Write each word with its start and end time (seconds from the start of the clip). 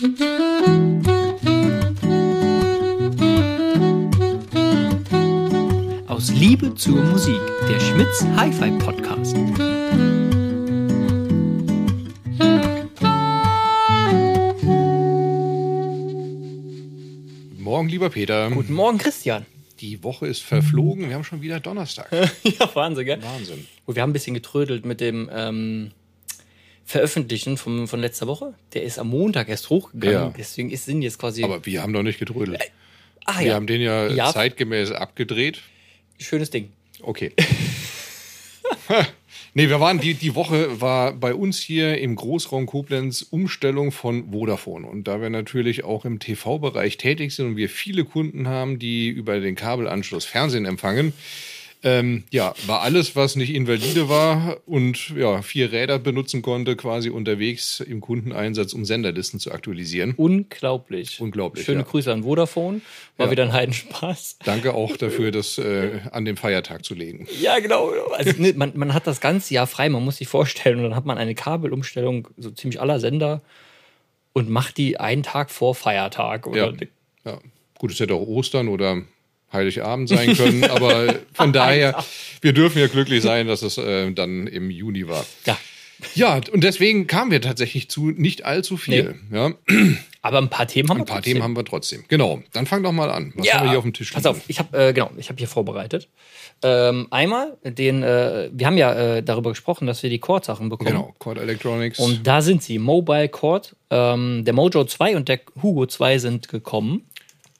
Aus 0.00 0.08
Liebe 6.30 6.74
zur 6.74 7.02
Musik, 7.02 7.38
der 7.68 7.78
Schmitz 7.78 8.24
Hi-Fi 8.34 8.70
Podcast. 8.78 9.34
Guten 9.34 9.62
Morgen, 17.58 17.88
lieber 17.90 18.08
Peter. 18.08 18.50
Guten 18.50 18.72
Morgen, 18.72 18.96
Christian. 18.96 19.44
Die 19.80 20.02
Woche 20.02 20.26
ist 20.28 20.40
verflogen. 20.42 21.10
Wir 21.10 21.16
haben 21.16 21.24
schon 21.24 21.42
wieder 21.42 21.60
Donnerstag. 21.60 22.10
ja, 22.42 22.74
Wahnsinn, 22.74 23.04
gell? 23.04 23.22
Wahnsinn. 23.22 23.66
Und 23.84 23.96
wir 23.96 24.02
haben 24.02 24.08
ein 24.10 24.14
bisschen 24.14 24.32
getrödelt 24.32 24.86
mit 24.86 25.02
dem 25.02 25.28
ähm, 25.30 25.90
Veröffentlichen 26.84 27.56
vom, 27.56 27.86
von 27.86 28.00
letzter 28.00 28.26
Woche. 28.26 28.54
Der 28.74 28.82
ist 28.82 28.98
am 28.98 29.08
Montag 29.08 29.48
erst 29.48 29.70
hochgegangen. 29.70 30.14
Ja. 30.14 30.34
Deswegen 30.36 30.70
ist, 30.70 30.86
sind 30.86 31.02
jetzt 31.02 31.18
quasi. 31.18 31.44
Aber 31.44 31.64
wir 31.64 31.82
haben 31.82 31.92
doch 31.92 32.02
nicht 32.02 32.18
gedrödelt. 32.18 32.60
ah, 33.26 33.40
Wir 33.40 33.46
ja. 33.48 33.54
haben 33.54 33.66
den 33.66 33.80
ja, 33.80 34.08
Ja. 34.08 34.32
zeitgemäß 34.32 34.90
abgedreht. 34.92 35.60
Schönes 36.18 36.50
Ding. 36.50 36.70
Okay. 37.02 37.32
nee, 39.54 39.68
wir 39.68 39.80
waren, 39.80 40.00
die, 40.00 40.14
die 40.14 40.34
Woche 40.34 40.80
war 40.80 41.12
bei 41.12 41.34
uns 41.34 41.58
hier 41.60 41.98
im 41.98 42.16
Großraum 42.16 42.66
Koblenz 42.66 43.26
Umstellung 43.30 43.92
von 43.92 44.30
Vodafone. 44.32 44.86
Und 44.86 45.08
da 45.08 45.20
wir 45.20 45.30
natürlich 45.30 45.84
auch 45.84 46.04
im 46.04 46.18
TV-Bereich 46.18 46.96
tätig 46.98 47.34
sind 47.34 47.46
und 47.46 47.56
wir 47.56 47.68
viele 47.68 48.04
Kunden 48.04 48.48
haben, 48.48 48.78
die 48.78 49.08
über 49.08 49.40
den 49.40 49.54
Kabelanschluss 49.54 50.24
Fernsehen 50.24 50.66
empfangen, 50.66 51.12
ähm, 51.82 52.24
ja, 52.30 52.54
war 52.66 52.82
alles, 52.82 53.16
was 53.16 53.36
nicht 53.36 53.54
invalide 53.54 54.08
war 54.08 54.58
und 54.66 55.10
ja, 55.16 55.40
vier 55.42 55.72
Räder 55.72 55.98
benutzen 55.98 56.42
konnte, 56.42 56.76
quasi 56.76 57.08
unterwegs 57.10 57.80
im 57.80 58.00
Kundeneinsatz, 58.00 58.72
um 58.74 58.84
Senderlisten 58.84 59.40
zu 59.40 59.50
aktualisieren. 59.52 60.12
Unglaublich. 60.16 61.20
Unglaublich, 61.20 61.64
Schöne 61.64 61.80
ja. 61.80 61.86
Grüße 61.86 62.12
an 62.12 62.22
Vodafone. 62.24 62.82
War 63.16 63.26
Ja. 63.26 63.32
wieder 63.32 63.44
ein 63.44 63.52
Heidenspaß. 63.52 64.38
Danke 64.44 64.74
auch 64.74 64.96
dafür, 64.96 65.30
das 65.30 65.56
äh, 65.58 66.00
an 66.12 66.24
den 66.24 66.36
Feiertag 66.36 66.84
zu 66.84 66.94
legen. 66.94 67.26
Ja, 67.40 67.58
genau. 67.60 67.90
Also, 68.12 68.32
ne, 68.40 68.52
man, 68.54 68.72
man 68.74 68.92
hat 68.92 69.06
das 69.06 69.20
ganze 69.20 69.54
Jahr 69.54 69.66
frei, 69.66 69.88
man 69.88 70.04
muss 70.04 70.18
sich 70.18 70.28
vorstellen. 70.28 70.76
Und 70.78 70.84
dann 70.84 70.94
hat 70.96 71.06
man 71.06 71.16
eine 71.18 71.34
Kabelumstellung 71.34 72.28
so 72.36 72.50
ziemlich 72.50 72.80
aller 72.80 73.00
Sender 73.00 73.42
und 74.32 74.50
macht 74.50 74.76
die 74.76 75.00
einen 75.00 75.22
Tag 75.22 75.50
vor 75.50 75.74
Feiertag. 75.74 76.46
Oder 76.46 76.72
Ja. 76.72 77.32
Ja. 77.32 77.38
Gut, 77.78 77.92
es 77.92 78.00
hätte 78.00 78.14
auch 78.14 78.26
Ostern 78.26 78.68
oder 78.68 79.02
Heiligabend 79.52 80.08
sein 80.08 80.34
können, 80.36 80.64
aber 80.64 81.16
von 81.34 81.52
daher, 81.52 82.02
wir 82.40 82.52
dürfen 82.52 82.78
ja 82.78 82.86
glücklich 82.86 83.22
sein, 83.22 83.46
dass 83.48 83.62
es 83.62 83.78
äh, 83.78 84.10
dann 84.12 84.46
im 84.46 84.70
Juni 84.70 85.08
war. 85.08 85.24
ja. 85.46 85.58
Ja, 86.14 86.40
und 86.52 86.64
deswegen 86.64 87.06
kamen 87.06 87.30
wir 87.30 87.42
tatsächlich 87.42 87.90
zu 87.90 88.10
nicht 88.10 88.46
allzu 88.46 88.78
viel. 88.78 89.16
Ja, 89.30 89.52
Aber 90.22 90.38
ein 90.38 90.48
paar 90.48 90.66
Themen 90.66 90.88
haben 90.88 90.96
wir 90.98 91.02
ein 91.02 91.06
paar 91.06 91.16
trotzdem. 91.16 91.32
Themen 91.34 91.42
haben 91.44 91.56
wir 91.56 91.64
trotzdem. 91.64 92.04
Genau, 92.08 92.42
dann 92.52 92.66
fang 92.66 92.82
doch 92.82 92.92
mal 92.92 93.10
an. 93.10 93.32
Was 93.36 93.52
haben 93.52 93.64
wir 93.64 93.70
hier 93.70 93.78
auf 93.78 93.84
dem 93.84 93.92
Tisch 93.92 94.12
Pass 94.12 94.24
liegen? 94.24 94.36
auf, 94.36 94.42
ich 94.48 94.58
habe 94.58 94.78
äh, 94.78 94.92
genau, 94.92 95.10
ich 95.18 95.28
habe 95.28 95.38
hier 95.38 95.46
vorbereitet. 95.46 96.08
Ähm, 96.62 97.06
einmal 97.10 97.56
den, 97.64 98.02
äh, 98.02 98.50
wir 98.52 98.66
haben 98.66 98.76
ja 98.76 98.92
äh, 99.16 99.22
darüber 99.22 99.50
gesprochen, 99.50 99.86
dass 99.86 100.02
wir 100.02 100.10
die 100.10 100.18
Chord-Sachen 100.18 100.68
bekommen. 100.68 100.90
Genau, 100.90 101.14
Cord 101.18 101.38
Electronics. 101.38 101.98
Und 101.98 102.26
da 102.26 102.42
sind 102.42 102.62
sie, 102.62 102.78
Mobile 102.78 103.28
Chord, 103.28 103.76
ähm, 103.90 104.44
der 104.44 104.52
Mojo 104.54 104.84
2 104.84 105.16
und 105.16 105.28
der 105.28 105.40
Hugo 105.62 105.86
2 105.86 106.18
sind 106.18 106.48
gekommen. 106.48 107.06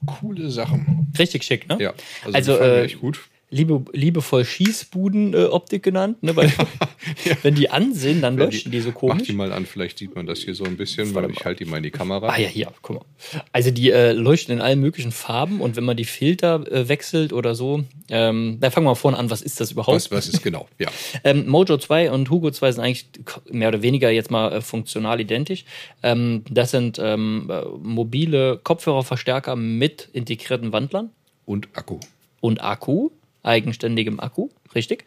Coole 0.07 0.51
Sachen. 0.51 1.13
Richtig 1.19 1.43
schick, 1.45 1.69
ne? 1.69 1.79
Ja, 1.81 1.95
also, 2.25 2.53
Also, 2.55 2.57
äh, 2.59 2.85
echt 2.85 3.01
gut. 3.01 3.21
Liebe, 3.53 3.85
liebevoll 3.93 4.45
Schießbuden-Optik 4.45 5.83
genannt, 5.83 6.23
ne? 6.23 6.37
Weil 6.37 6.53
wenn 7.43 7.55
die 7.57 7.69
an 7.71 7.93
sind, 7.95 8.23
dann 8.23 8.37
leuchten 8.37 8.71
die 8.71 8.81
so 8.81 8.91
Mach 8.91 8.97
komisch. 8.97 9.27
die 9.27 9.33
mal 9.33 9.53
an, 9.53 9.67
vielleicht 9.67 9.99
sieht 9.99 10.15
man 10.15 10.27
das 10.27 10.39
hier 10.41 10.55
so 10.55 10.65
ein 10.65 10.77
bisschen, 10.77 11.15
weil 11.15 11.31
ich 11.31 11.45
halte 11.45 11.65
die 11.65 11.71
mal 11.71 11.79
in 11.79 11.83
die 11.83 11.91
Kamera. 11.91 12.29
Ah 12.29 12.39
ja, 12.39 12.49
hier, 12.49 12.73
guck 12.83 12.97
mal. 12.97 13.05
Also 13.53 13.71
die 13.71 13.91
äh, 13.91 14.13
leuchten 14.13 14.55
in 14.55 14.61
allen 14.61 14.81
möglichen 14.81 15.11
Farben 15.13 15.61
und 15.61 15.75
wenn 15.77 15.85
man 15.85 15.97
die 15.97 16.05
Filter 16.05 16.65
äh, 16.71 16.89
wechselt 16.89 17.33
oder 17.33 17.55
so, 17.55 17.83
ähm, 18.09 18.59
da 18.61 18.71
fangen 18.71 18.87
wir 18.87 18.91
mal 18.91 18.95
vorne 18.95 19.19
an, 19.19 19.31
was 19.31 19.43
ist 19.43 19.61
das 19.61 19.73
überhaupt? 19.73 19.97
Was, 19.97 20.11
was 20.11 20.29
ist 20.29 20.43
genau? 20.43 20.69
Ja. 20.79 20.89
Ähm, 21.25 21.49
Mojo 21.49 21.77
2 21.77 22.13
und 22.13 22.31
Hugo 22.31 22.51
2 22.51 22.73
sind 22.73 22.85
eigentlich 22.85 23.07
mehr 23.51 23.69
oder 23.69 23.83
weniger 23.83 24.11
jetzt 24.11 24.31
mal 24.31 24.53
äh, 24.53 24.61
funktional 24.61 25.21
identisch. 25.21 25.65
Ähm, 26.03 26.45
das 26.49 26.71
sind 26.71 26.99
ähm, 27.03 27.51
äh, 27.51 27.63
mobile 27.83 28.59
Kopfhörerverstärker 28.63 29.57
mit 29.57 30.09
integrierten 30.13 30.73
Wandlern 30.73 31.11
Und 31.47 31.69
Akku. 31.75 31.99
und 32.41 32.63
Akku, 32.63 33.11
eigenständigem 33.43 34.21
Akku, 34.21 34.49
richtig. 34.75 35.05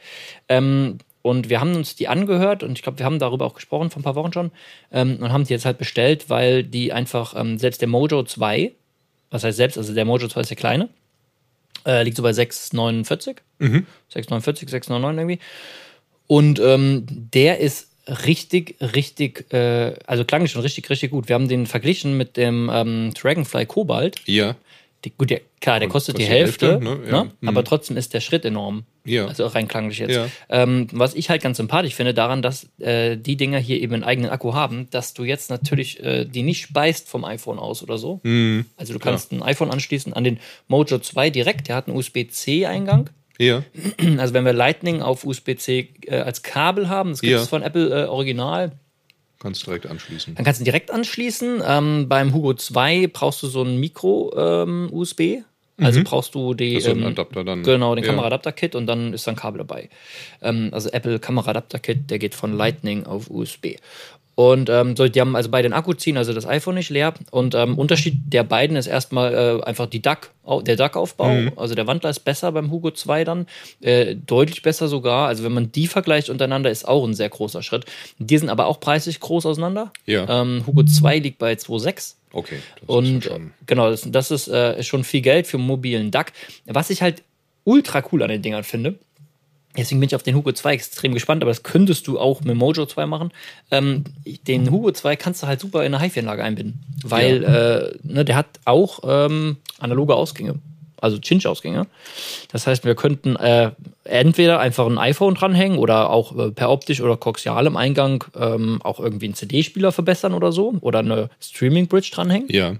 Ähm, 0.49 0.97
und 1.21 1.49
wir 1.49 1.61
haben 1.61 1.75
uns 1.75 1.95
die 1.95 2.09
angehört 2.09 2.63
und 2.63 2.73
ich 2.73 2.83
glaube, 2.83 2.99
wir 2.99 3.05
haben 3.05 3.17
darüber 3.17 3.45
auch 3.45 3.53
gesprochen 3.53 3.89
vor 3.89 4.01
ein 4.01 4.03
paar 4.03 4.15
Wochen 4.15 4.33
schon 4.33 4.51
ähm, 4.91 5.17
und 5.21 5.31
haben 5.31 5.45
die 5.45 5.53
jetzt 5.53 5.65
halt 5.65 5.77
bestellt, 5.77 6.29
weil 6.29 6.63
die 6.63 6.91
einfach, 6.91 7.33
ähm, 7.35 7.57
selbst 7.57 7.81
der 7.81 7.87
Mojo 7.87 8.23
2, 8.23 8.73
was 9.31 9.43
heißt 9.43 9.57
selbst, 9.57 9.77
also 9.77 9.93
der 9.93 10.05
Mojo 10.05 10.27
2 10.27 10.41
ist 10.41 10.49
der 10.49 10.57
kleine, 10.57 10.89
äh, 11.85 12.03
liegt 12.03 12.17
so 12.17 12.23
bei 12.23 12.31
6,49, 12.31 13.37
6,49, 14.13 14.69
6,99 14.69 15.17
irgendwie. 15.17 15.39
Und 16.27 16.59
ähm, 16.59 17.05
der 17.07 17.59
ist 17.59 17.89
richtig, 18.25 18.75
richtig, 18.81 19.51
äh, 19.53 19.93
also 20.05 20.25
klang 20.25 20.45
schon 20.47 20.61
richtig, 20.61 20.89
richtig 20.89 21.11
gut. 21.11 21.29
Wir 21.29 21.35
haben 21.35 21.47
den 21.47 21.67
verglichen 21.67 22.17
mit 22.17 22.37
dem 22.37 22.69
ähm, 22.73 23.13
Dragonfly 23.13 23.65
Cobalt. 23.65 24.21
Ja. 24.25 24.55
Die, 25.05 25.11
gut, 25.17 25.29
der, 25.29 25.41
klar, 25.59 25.79
der 25.79 25.89
kostet, 25.89 26.17
die 26.17 26.23
Hälfte, 26.23 26.73
Hälfte, 26.79 26.83
ne? 26.83 26.95
ne? 26.95 27.09
Ja. 27.09 27.23
Mhm. 27.23 27.47
aber 27.49 27.63
trotzdem 27.65 27.97
ist 27.97 28.13
der 28.13 28.21
Schritt 28.21 28.45
enorm. 28.45 28.85
Ja. 29.05 29.27
Also 29.27 29.45
auch 29.45 29.53
rein 29.53 29.67
klanglich 29.67 29.99
jetzt. 29.99 30.15
Ja. 30.15 30.27
Ähm, 30.49 30.87
was 30.93 31.13
ich 31.13 31.29
halt 31.29 31.41
ganz 31.41 31.57
sympathisch 31.57 31.93
finde 31.93 32.13
daran, 32.13 32.41
dass 32.41 32.69
äh, 32.79 33.17
die 33.17 33.35
Dinger 33.35 33.59
hier 33.59 33.81
eben 33.81 33.93
einen 33.95 34.03
eigenen 34.05 34.31
Akku 34.31 34.53
haben, 34.53 34.87
dass 34.91 35.13
du 35.13 35.25
jetzt 35.25 35.49
natürlich 35.49 36.01
äh, 36.01 36.23
die 36.23 36.43
nicht 36.43 36.61
speist 36.61 37.09
vom 37.09 37.25
iPhone 37.25 37.59
aus 37.59 37.83
oder 37.83 37.97
so. 37.97 38.21
Mhm. 38.23 38.65
Also 38.77 38.93
du 38.93 38.99
kannst 38.99 39.33
ein 39.33 39.43
iPhone 39.43 39.71
anschließen 39.71 40.13
an 40.13 40.23
den 40.23 40.39
Mojo 40.67 40.99
2 40.99 41.29
direkt, 41.31 41.67
der 41.67 41.75
hat 41.75 41.87
einen 41.87 41.97
USB-C-Eingang. 41.97 43.09
Ja. 43.39 43.63
Also 44.17 44.33
wenn 44.33 44.45
wir 44.45 44.53
Lightning 44.53 45.01
auf 45.01 45.25
USB-C 45.25 45.89
äh, 46.05 46.15
als 46.19 46.43
Kabel 46.43 46.87
haben, 46.87 47.09
das 47.11 47.21
gibt 47.21 47.33
Ja. 47.33 47.41
es 47.41 47.49
von 47.49 47.61
Apple 47.63 48.03
äh, 48.03 48.07
original, 48.07 48.73
Kannst 49.43 49.67
direkt 49.67 49.85
anschließen. 49.85 50.33
dann 50.35 50.45
kannst 50.45 50.59
du 50.59 50.63
ihn 50.63 50.65
direkt 50.65 50.89
anschließen. 50.89 51.61
Ähm, 51.67 52.07
beim 52.09 52.33
Hugo 52.33 52.53
2 52.55 53.07
brauchst 53.13 53.43
du 53.43 53.47
so 53.47 53.61
ein 53.61 53.77
Micro-USB. 53.79 55.43
also 55.79 56.01
brauchst 56.03 56.33
du 56.35 56.53
die, 56.53 56.69
Mhm. 56.71 56.73
Das 56.75 56.83
ist 56.83 56.85
so 56.85 56.91
ein 56.91 56.99
ähm, 57.01 57.05
Adapter 57.07 57.43
dann. 57.43 57.63
genau, 57.63 57.93
den 57.95 58.03
Ja. 58.03 58.11
Kameraadapter-Kit 58.11 58.75
und 58.75 58.87
dann 58.87 59.11
ist 59.13 59.27
da 59.27 59.31
ein 59.31 59.35
Kabel 59.35 59.57
dabei. 59.59 59.89
Ähm, 60.41 60.69
also 60.71 60.89
Apple 60.89 61.19
Kameraadapter-Kit, 61.19 62.09
der 62.09 62.19
geht 62.19 62.35
von 62.35 62.55
Lightning 62.55 63.05
auf 63.05 63.29
USB. 63.29 63.75
Und 64.35 64.69
ähm, 64.69 64.95
so, 64.95 65.07
die 65.07 65.21
haben 65.21 65.35
also 65.35 65.49
beide 65.49 65.69
den 65.69 65.73
Akku 65.73 65.93
ziehen, 65.93 66.17
also 66.17 66.33
das 66.33 66.47
iPhone 66.47 66.75
nicht 66.75 66.89
leer. 66.89 67.13
Und 67.29 67.53
ähm, 67.53 67.77
Unterschied 67.77 68.15
der 68.25 68.43
beiden 68.43 68.75
ist 68.75 68.87
erstmal 68.87 69.33
äh, 69.33 69.63
einfach 69.63 69.85
die 69.85 70.01
DAC, 70.01 70.31
der 70.63 70.75
DAC-Aufbau. 70.75 71.29
Mhm. 71.29 71.51
Also 71.55 71.75
der 71.75 71.85
Wandler 71.85 72.09
ist 72.09 72.21
besser 72.21 72.51
beim 72.51 72.71
Hugo 72.71 72.89
2 72.89 73.23
dann, 73.25 73.47
äh, 73.81 74.15
deutlich 74.15 74.63
besser 74.63 74.87
sogar. 74.87 75.27
Also 75.27 75.43
wenn 75.43 75.53
man 75.53 75.71
die 75.71 75.87
vergleicht 75.87 76.29
untereinander, 76.29 76.71
ist 76.71 76.87
auch 76.87 77.05
ein 77.05 77.13
sehr 77.13 77.29
großer 77.29 77.61
Schritt. 77.61 77.85
Die 78.17 78.37
sind 78.37 78.49
aber 78.49 78.65
auch 78.65 78.79
preislich 78.79 79.19
groß 79.19 79.45
auseinander. 79.45 79.91
Ja. 80.07 80.41
Ähm, 80.41 80.63
Hugo 80.65 80.83
2 80.83 81.19
liegt 81.19 81.37
bei 81.37 81.53
2,6. 81.53 82.15
Okay. 82.31 82.57
Das 82.79 82.89
Und 82.89 83.25
ja 83.25 83.31
schon. 83.31 83.51
genau, 83.67 83.91
das, 83.91 84.09
das 84.09 84.31
ist 84.31 84.47
äh, 84.47 84.81
schon 84.81 85.03
viel 85.03 85.21
Geld 85.21 85.45
für 85.45 85.57
einen 85.57 85.67
mobilen 85.67 86.09
DAC. 86.09 86.33
Was 86.65 86.89
ich 86.89 87.03
halt 87.03 87.21
ultra 87.65 88.03
cool 88.11 88.23
an 88.23 88.29
den 88.29 88.41
Dingern 88.41 88.63
finde, 88.63 88.95
deswegen 89.77 89.99
bin 89.99 90.07
ich 90.07 90.15
auf 90.15 90.23
den 90.23 90.35
Hugo 90.35 90.51
2 90.51 90.73
extrem 90.73 91.13
gespannt, 91.13 91.43
aber 91.43 91.51
das 91.51 91.63
könntest 91.63 92.07
du 92.07 92.19
auch 92.19 92.41
mit 92.41 92.55
Mojo 92.55 92.85
2 92.85 93.05
machen. 93.05 93.31
Ähm, 93.71 94.03
den 94.47 94.71
Hugo 94.71 94.91
2 94.91 95.15
kannst 95.15 95.43
du 95.43 95.47
halt 95.47 95.59
super 95.59 95.83
in 95.83 95.93
eine 95.93 96.03
HiFi-Anlage 96.03 96.43
einbinden, 96.43 96.83
weil 97.03 97.43
äh, 97.43 97.97
ne, 98.03 98.25
der 98.25 98.35
hat 98.35 98.47
auch 98.65 98.99
ähm, 99.03 99.57
analoge 99.79 100.15
Ausgänge. 100.15 100.55
Also 101.03 101.17
Cinch-Ausgänge. 101.17 101.87
Das 102.49 102.65
heißt, 102.65 102.85
wir 102.85 102.95
könnten 102.95 103.35
äh, 103.35 103.71
entweder 104.05 104.61
einfach 104.61 104.85
ein 104.85 104.97
iPhone 104.97 105.35
dranhängen 105.35 105.77
oder 105.77 106.09
auch 106.09 106.37
äh, 106.37 106.51
per 106.51 106.71
optisch 106.71 107.01
oder 107.01 107.17
koaxialem 107.17 107.75
Eingang 107.75 108.23
ähm, 108.39 108.81
auch 108.81 109.01
irgendwie 109.01 109.25
einen 109.25 109.33
CD-Spieler 109.33 109.91
verbessern 109.91 110.33
oder 110.33 110.53
so 110.53 110.75
oder 110.79 110.99
eine 110.99 111.29
Streaming-Bridge 111.41 112.11
dranhängen. 112.13 112.47
Ja. 112.49 112.75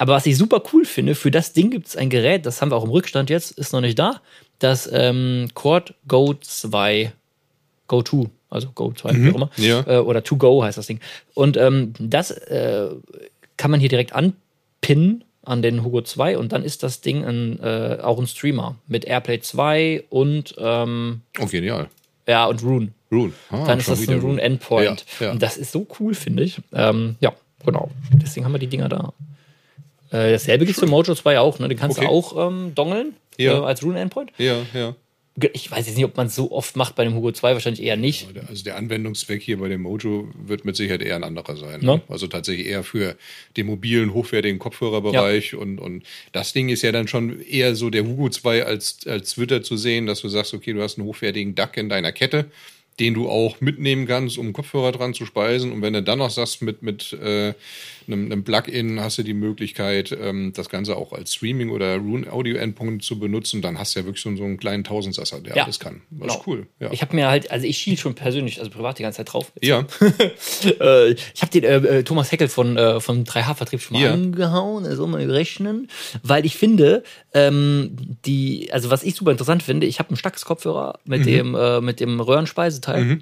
Aber 0.00 0.14
was 0.14 0.24
ich 0.24 0.38
super 0.38 0.62
cool 0.72 0.86
finde, 0.86 1.14
für 1.14 1.30
das 1.30 1.52
Ding 1.52 1.70
gibt 1.70 1.86
es 1.88 1.94
ein 1.94 2.08
Gerät, 2.08 2.46
das 2.46 2.62
haben 2.62 2.70
wir 2.70 2.76
auch 2.76 2.84
im 2.84 2.90
Rückstand 2.90 3.28
jetzt, 3.28 3.50
ist 3.58 3.74
noch 3.74 3.82
nicht 3.82 3.98
da, 3.98 4.22
das 4.58 4.88
ähm, 4.90 5.48
Cord 5.52 5.92
Go 6.08 6.32
2, 6.40 7.12
Go 7.86 8.02
2, 8.02 8.24
also 8.48 8.70
Go 8.74 8.92
2, 8.94 9.14
wie 9.14 9.30
auch 9.30 9.34
immer, 9.34 9.50
ja. 9.58 9.86
äh, 9.86 9.98
oder 9.98 10.24
To 10.24 10.36
Go 10.38 10.64
heißt 10.64 10.78
das 10.78 10.86
Ding. 10.86 11.00
Und 11.34 11.58
ähm, 11.58 11.92
das 11.98 12.30
äh, 12.30 12.88
kann 13.58 13.70
man 13.70 13.78
hier 13.78 13.90
direkt 13.90 14.14
anpinnen 14.14 15.22
an 15.42 15.60
den 15.60 15.84
Hugo 15.84 16.00
2 16.00 16.38
und 16.38 16.52
dann 16.52 16.64
ist 16.64 16.82
das 16.82 17.02
Ding 17.02 17.22
ein, 17.22 17.60
äh, 17.62 17.98
auch 18.02 18.18
ein 18.18 18.26
Streamer 18.26 18.76
mit 18.86 19.04
Airplay 19.04 19.40
2 19.40 20.04
und 20.08 20.54
ähm, 20.58 21.20
Oh, 21.38 21.44
genial. 21.46 21.88
ja 22.26 22.46
und 22.46 22.62
Rune. 22.62 22.88
Rune. 23.12 23.32
Ah, 23.50 23.66
Dann 23.66 23.80
ist 23.80 23.88
das 23.90 24.08
ein 24.08 24.20
Rune 24.20 24.40
Endpoint. 24.40 25.04
Ja, 25.18 25.26
ja. 25.26 25.32
Und 25.32 25.42
das 25.42 25.58
ist 25.58 25.72
so 25.72 25.86
cool, 25.98 26.14
finde 26.14 26.42
ich. 26.44 26.58
Ähm, 26.72 27.16
ja, 27.20 27.34
genau. 27.66 27.90
Deswegen 28.14 28.46
haben 28.46 28.52
wir 28.52 28.58
die 28.60 28.68
Dinger 28.68 28.88
da. 28.88 29.12
Äh, 30.10 30.32
dasselbe 30.32 30.64
gibt 30.64 30.76
es 30.76 30.80
für 30.84 30.90
Mojo 30.90 31.14
2 31.14 31.38
auch. 31.38 31.58
Ne? 31.58 31.68
Den 31.68 31.78
kannst 31.78 31.98
Okay. 31.98 32.06
du 32.06 32.12
auch 32.12 32.48
ähm, 32.48 32.72
dongeln 32.74 33.14
Ja. 33.38 33.58
äh, 33.60 33.64
als 33.64 33.82
Rune 33.82 34.00
Endpoint. 34.00 34.32
Ja, 34.38 34.58
ja. 34.74 34.94
Ich 35.54 35.70
weiß 35.70 35.86
jetzt 35.86 35.96
nicht, 35.96 36.04
ob 36.04 36.16
man 36.16 36.26
es 36.26 36.34
so 36.34 36.50
oft 36.52 36.76
macht 36.76 36.96
bei 36.96 37.04
dem 37.04 37.14
Hugo 37.14 37.30
2, 37.32 37.54
wahrscheinlich 37.54 37.82
eher 37.82 37.96
nicht. 37.96 38.28
Also 38.48 38.64
der 38.64 38.76
Anwendungszweck 38.76 39.40
hier 39.40 39.58
bei 39.58 39.68
dem 39.68 39.82
Mojo 39.82 40.28
wird 40.34 40.64
mit 40.66 40.76
Sicherheit 40.76 41.00
eher 41.00 41.16
ein 41.16 41.24
anderer 41.24 41.56
sein. 41.56 41.80
Ne? 41.82 42.02
Also 42.08 42.26
tatsächlich 42.26 42.66
eher 42.66 42.82
für 42.82 43.16
den 43.56 43.66
mobilen, 43.66 44.12
hochwertigen 44.12 44.58
Kopfhörerbereich. 44.58 45.54
Und, 45.54 45.78
und 45.78 46.02
das 46.32 46.52
Ding 46.52 46.68
ist 46.68 46.82
ja 46.82 46.92
dann 46.92 47.08
schon 47.08 47.40
eher 47.40 47.74
so 47.76 47.88
der 47.90 48.04
Hugo 48.04 48.28
2 48.28 48.66
als, 48.66 48.98
als 49.06 49.34
Twitter 49.34 49.62
zu 49.62 49.76
sehen, 49.76 50.06
dass 50.06 50.20
du 50.20 50.28
sagst, 50.28 50.52
okay, 50.52 50.72
du 50.74 50.82
hast 50.82 50.98
einen 50.98 51.06
hochwertigen 51.06 51.54
Duck 51.54 51.76
in 51.76 51.88
deiner 51.88 52.12
Kette 52.12 52.46
den 52.98 53.14
du 53.14 53.30
auch 53.30 53.62
mitnehmen 53.62 54.06
kannst, 54.06 54.36
um 54.36 54.52
Kopfhörer 54.52 54.92
dran 54.92 55.14
zu 55.14 55.24
speisen. 55.24 55.72
Und 55.72 55.80
wenn 55.80 55.94
du 55.94 56.02
dann 56.02 56.18
noch 56.18 56.28
sagst, 56.28 56.60
mit, 56.60 56.82
mit 56.82 57.14
äh, 57.14 57.54
einem, 58.12 58.26
einem 58.26 58.44
Plugin 58.44 59.00
hast 59.00 59.18
du 59.18 59.22
die 59.22 59.34
Möglichkeit, 59.34 60.16
ähm, 60.20 60.52
das 60.54 60.68
Ganze 60.68 60.96
auch 60.96 61.12
als 61.12 61.34
Streaming- 61.34 61.70
oder 61.70 61.96
Rune-Audio-Endpunkt 61.96 63.02
zu 63.04 63.18
benutzen, 63.18 63.62
dann 63.62 63.78
hast 63.78 63.94
du 63.94 64.00
ja 64.00 64.06
wirklich 64.06 64.22
so, 64.22 64.34
so 64.36 64.44
einen 64.44 64.56
kleinen 64.58 64.84
Tausendsasser, 64.84 65.40
der 65.40 65.56
Ja. 65.56 65.64
alles 65.64 65.78
kann. 65.80 66.02
Das 66.10 66.20
Genau. 66.20 66.34
ist 66.34 66.46
cool. 66.46 66.66
Ja. 66.80 66.90
Ich 66.92 67.02
habe 67.02 67.14
mir 67.16 67.28
halt, 67.28 67.50
also 67.50 67.66
ich 67.66 67.78
schiel 67.78 67.96
schon 67.96 68.14
persönlich, 68.14 68.58
also 68.58 68.70
privat 68.70 68.98
die 68.98 69.02
ganze 69.02 69.18
Zeit 69.18 69.32
drauf. 69.32 69.52
ja. 69.62 69.86
äh, 70.80 71.12
ich 71.12 71.42
habe 71.42 71.50
den 71.52 71.64
äh, 71.64 71.76
äh, 71.98 72.02
Thomas 72.04 72.30
Heckel 72.32 72.48
von, 72.48 72.76
äh, 72.76 73.00
vom 73.00 73.24
3H-Vertrieb 73.24 73.80
schon 73.80 73.96
mal 73.98 74.04
Ja. 74.04 74.12
angehauen, 74.12 74.84
also 74.86 75.06
mal 75.06 75.28
rechnen, 75.30 75.88
weil 76.22 76.44
ich 76.46 76.56
finde, 76.56 77.02
ähm, 77.34 77.96
die, 78.26 78.68
also 78.72 78.90
was 78.90 79.02
ich 79.02 79.14
super 79.14 79.30
interessant 79.32 79.62
finde, 79.62 79.86
ich 79.86 79.98
habe 79.98 80.10
einen 80.10 80.16
Stax-Kopfhörer 80.16 80.98
Mhm. 81.04 81.10
mit 81.10 81.26
dem 81.26 81.54
äh, 81.54 81.80
mit 81.80 82.00
dem 82.00 82.20
Röhrenspeiseteil. 82.20 83.20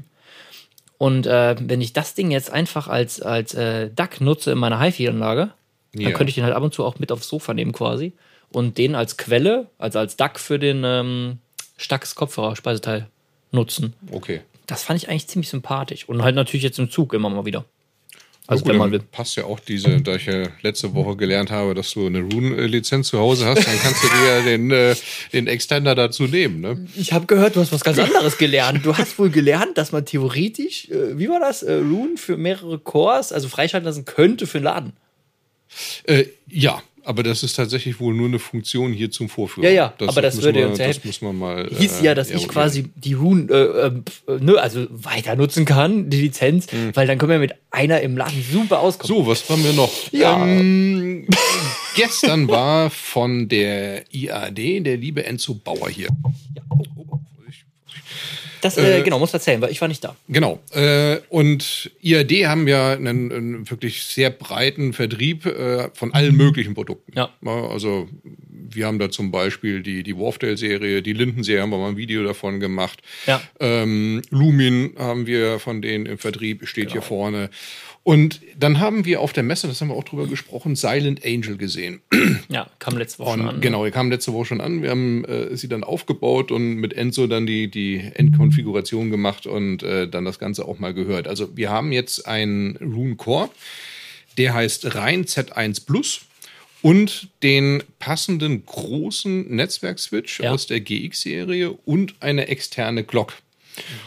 Und 0.98 1.26
äh, 1.26 1.54
wenn 1.60 1.80
ich 1.80 1.92
das 1.92 2.14
Ding 2.14 2.30
jetzt 2.30 2.50
einfach 2.50 2.88
als, 2.88 3.22
als 3.22 3.54
äh, 3.54 3.90
DAC 3.94 4.20
nutze 4.20 4.50
in 4.52 4.58
meiner 4.58 4.80
HiFi-Anlage, 4.80 5.50
Ja. 5.94 6.04
dann 6.04 6.12
könnte 6.14 6.28
ich 6.30 6.34
den 6.34 6.44
halt 6.44 6.54
ab 6.54 6.62
und 6.62 6.74
zu 6.74 6.84
auch 6.84 6.98
mit 6.98 7.12
aufs 7.12 7.28
Sofa 7.28 7.54
nehmen 7.54 7.72
quasi 7.72 8.12
und 8.52 8.78
den 8.78 8.94
als 8.94 9.16
Quelle, 9.16 9.66
also 9.78 9.98
als 10.00 10.16
DAC 10.16 10.40
für 10.40 10.58
den 10.58 10.82
ähm, 10.84 11.38
Stax 11.76 12.14
Kopfhörer-Speiseteil 12.16 13.06
nutzen. 13.52 13.94
Okay. 14.10 14.40
Das 14.66 14.82
fand 14.82 15.00
ich 15.02 15.08
eigentlich 15.08 15.28
ziemlich 15.28 15.48
sympathisch. 15.48 16.08
Und 16.08 16.22
halt 16.22 16.34
natürlich 16.34 16.64
jetzt 16.64 16.78
im 16.78 16.90
Zug 16.90 17.14
immer 17.14 17.30
mal 17.30 17.46
wieder. 17.46 17.64
Also 18.50 18.62
Also 18.62 18.64
gut, 18.64 18.72
wenn 18.72 18.78
man 18.78 18.90
dann 18.90 19.00
will. 19.02 19.08
passt 19.12 19.36
ja 19.36 19.44
auch 19.44 19.60
diese, 19.60 20.00
da 20.00 20.14
ich 20.14 20.24
ja 20.24 20.48
letzte 20.62 20.94
Woche 20.94 21.16
gelernt 21.16 21.50
habe, 21.50 21.74
dass 21.74 21.90
du 21.90 22.06
eine 22.06 22.20
Rune-Lizenz 22.20 23.08
zu 23.08 23.18
Hause 23.18 23.44
hast, 23.44 23.66
dann 23.66 23.78
kannst 23.78 24.02
du 24.02 24.08
dir 24.08 24.26
ja 24.26 24.40
den, 24.42 24.70
äh, 24.70 24.96
den 25.34 25.46
Extender 25.48 25.94
dazu 25.94 26.22
nehmen. 26.22 26.62
Ne? 26.62 26.86
Ich 26.96 27.12
habe 27.12 27.26
gehört, 27.26 27.56
du 27.56 27.60
hast 27.60 27.72
was 27.72 27.84
ganz 27.84 27.98
anderes 27.98 28.38
gelernt. 28.38 28.86
Du 28.86 28.96
hast 28.96 29.18
wohl 29.18 29.28
gelernt, 29.28 29.76
dass 29.76 29.92
man 29.92 30.06
theoretisch, 30.06 30.88
äh, 30.88 31.18
wie 31.18 31.28
war 31.28 31.40
das, 31.40 31.62
äh, 31.62 31.74
Rune 31.74 32.16
für 32.16 32.38
mehrere 32.38 32.78
Cores, 32.78 33.32
also 33.32 33.48
freischalten 33.48 33.84
lassen 33.86 34.06
könnte 34.06 34.46
für 34.46 34.60
den 34.60 34.64
Laden. 34.64 34.92
Äh, 36.04 36.24
ja, 36.48 36.82
aber 37.04 37.22
das 37.22 37.42
ist 37.42 37.54
tatsächlich 37.54 38.00
wohl 38.00 38.14
nur 38.14 38.28
eine 38.28 38.38
Funktion 38.38 38.92
hier 38.92 39.10
zum 39.10 39.28
Vorführen. 39.28 39.64
Ja, 39.64 39.70
ja, 39.70 39.94
aber 40.06 40.22
das 40.22 40.42
würde 40.42 40.68
uns 40.68 40.78
ja 40.78 40.86
Das 40.86 40.96
helfen. 40.96 41.08
muss 41.08 41.22
man 41.22 41.38
mal. 41.38 41.68
Hieß 41.70 42.00
äh, 42.00 42.04
ja, 42.04 42.14
dass 42.14 42.30
ich 42.30 42.46
quasi 42.48 42.90
die 42.94 43.14
Rune, 43.14 43.50
äh, 43.52 44.32
äh, 44.32 44.38
ne, 44.40 44.58
also 44.58 44.86
weiter 44.90 45.36
nutzen 45.36 45.64
kann, 45.64 46.10
die 46.10 46.20
Lizenz, 46.20 46.66
weil 46.94 47.06
dann 47.06 47.18
können 47.18 47.32
wir 47.32 47.38
mit 47.38 47.54
einer 47.70 48.00
im 48.00 48.16
Laden 48.16 48.42
super 48.52 48.80
auskommen. 48.80 49.16
So, 49.16 49.26
was 49.26 49.48
haben 49.48 49.64
wir 49.64 49.72
noch? 49.72 49.92
Ja. 50.12 50.44
Ähm, 50.46 51.26
gestern 51.96 52.48
war 52.48 52.90
von 52.90 53.48
der 53.48 54.04
IAD 54.14 54.80
der 54.84 54.96
liebe 54.96 55.24
Enzo 55.24 55.54
Bauer 55.54 55.88
hier. 55.88 56.08
Das, 58.60 58.76
äh, 58.76 59.00
äh, 59.00 59.02
genau, 59.02 59.18
muss 59.18 59.32
erzählen, 59.34 59.60
weil 59.60 59.70
ich 59.70 59.80
war 59.80 59.88
nicht 59.88 60.02
da. 60.04 60.16
Genau. 60.28 60.60
Äh, 60.72 61.18
und 61.28 61.90
IAD 62.02 62.46
haben 62.46 62.68
ja 62.68 62.92
einen, 62.92 63.32
einen 63.32 63.70
wirklich 63.70 64.02
sehr 64.02 64.30
breiten 64.30 64.92
Vertrieb 64.92 65.46
äh, 65.46 65.88
von 65.94 66.12
allen 66.14 66.36
möglichen 66.36 66.74
Produkten. 66.74 67.12
Ja. 67.16 67.30
Also 67.44 68.08
wir 68.70 68.86
haben 68.86 68.98
da 68.98 69.10
zum 69.10 69.30
Beispiel 69.30 69.82
die, 69.82 70.02
die 70.02 70.16
Wharfdale-Serie, 70.16 71.02
die 71.02 71.12
Linden-Serie, 71.12 71.62
haben 71.62 71.70
wir 71.70 71.78
mal 71.78 71.88
ein 71.90 71.96
Video 71.96 72.22
davon 72.24 72.60
gemacht. 72.60 73.00
Ja. 73.26 73.40
Ähm, 73.60 74.22
Lumin 74.30 74.92
haben 74.98 75.26
wir 75.26 75.58
von 75.58 75.80
denen 75.82 76.06
im 76.06 76.18
Vertrieb, 76.18 76.66
steht 76.66 76.84
Genau. 76.88 76.92
hier 76.94 77.02
vorne. 77.02 77.50
Und 78.08 78.40
dann 78.58 78.80
haben 78.80 79.04
wir 79.04 79.20
auf 79.20 79.34
der 79.34 79.42
Messe, 79.42 79.68
das 79.68 79.82
haben 79.82 79.88
wir 79.88 79.94
auch 79.94 80.02
drüber 80.04 80.26
gesprochen, 80.26 80.76
Silent 80.76 81.26
Angel 81.26 81.58
gesehen. 81.58 82.00
Ja, 82.48 82.66
kam 82.78 82.96
letzte 82.96 83.18
Woche 83.18 83.32
Und 83.32 83.40
schon 83.40 83.48
an. 83.50 83.60
genau, 83.60 83.84
die 83.84 83.90
kamen 83.90 84.10
letzte 84.10 84.32
Woche 84.32 84.46
schon 84.46 84.62
an. 84.62 84.82
Wir 84.82 84.88
haben 84.88 85.26
äh, 85.26 85.54
sie 85.54 85.68
dann 85.68 85.84
aufgebaut 85.84 86.50
und 86.50 86.76
mit 86.76 86.94
Enzo 86.94 87.26
dann 87.26 87.44
die, 87.46 87.68
die 87.70 87.98
Endkonfiguration 88.14 89.10
gemacht 89.10 89.46
und 89.46 89.82
äh, 89.82 90.08
dann 90.08 90.24
das 90.24 90.38
Ganze 90.38 90.64
auch 90.64 90.78
mal 90.78 90.94
gehört. 90.94 91.28
Also 91.28 91.54
wir 91.54 91.68
haben 91.68 91.92
jetzt 91.92 92.26
einen 92.26 92.76
Rune 92.78 93.16
Core, 93.16 93.50
der 94.38 94.54
heißt 94.54 94.94
rein 94.94 95.26
Z1 95.26 95.84
Plus 95.84 96.22
und 96.80 97.28
den 97.42 97.82
passenden 97.98 98.64
großen 98.64 99.54
Netzwerkswitch 99.54 100.40
Ja. 100.40 100.52
aus 100.52 100.66
der 100.66 100.80
GX-Serie 100.80 101.72
und 101.84 102.14
eine 102.20 102.48
externe 102.48 103.04
Glock. 103.04 103.34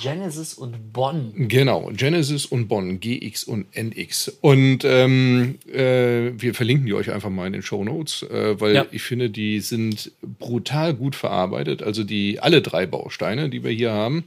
Genesis 0.02 0.54
und 0.54 0.94
Bonn. 0.94 1.34
Genau, 1.48 1.90
Genesis 1.94 2.46
und 2.46 2.68
Bonn, 2.68 3.00
GX 3.00 3.44
und 3.44 3.68
NX. 3.76 4.30
Und 4.42 4.80
ähm, 4.84 5.60
äh, 5.72 6.32
wir 6.38 6.54
verlinken 6.54 6.86
die 6.86 6.94
euch 6.94 7.12
einfach 7.12 7.30
mal 7.30 7.48
in 7.48 7.54
den 7.54 7.62
Show 7.62 7.84
Notes, 7.84 8.24
äh, 8.24 8.60
weil 8.60 8.76
Ja. 8.76 8.86
ich 8.92 9.02
finde, 9.02 9.30
die 9.30 9.60
sind 9.60 10.12
brutal 10.40 10.94
gut 10.94 11.16
verarbeitet. 11.16 11.84
Also 11.84 12.04
die 12.04 12.40
alle 12.40 12.62
drei 12.62 12.86
Bausteine, 12.86 13.50
die 13.50 13.64
wir 13.64 13.72
hier 13.72 13.92
haben. 13.92 14.26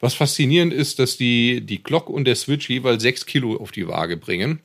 Was 0.00 0.14
faszinierend 0.14 0.72
ist, 0.72 0.98
dass 0.98 1.16
die, 1.18 1.60
die 1.60 1.82
Glock 1.82 2.08
und 2.08 2.24
der 2.24 2.34
Switch 2.36 2.68
jeweils 2.70 3.02
sechs 3.02 3.26
Kilo 3.26 3.56
auf 3.56 3.70
die 3.70 3.86
Waage 3.86 4.16
bringen. 4.16 4.60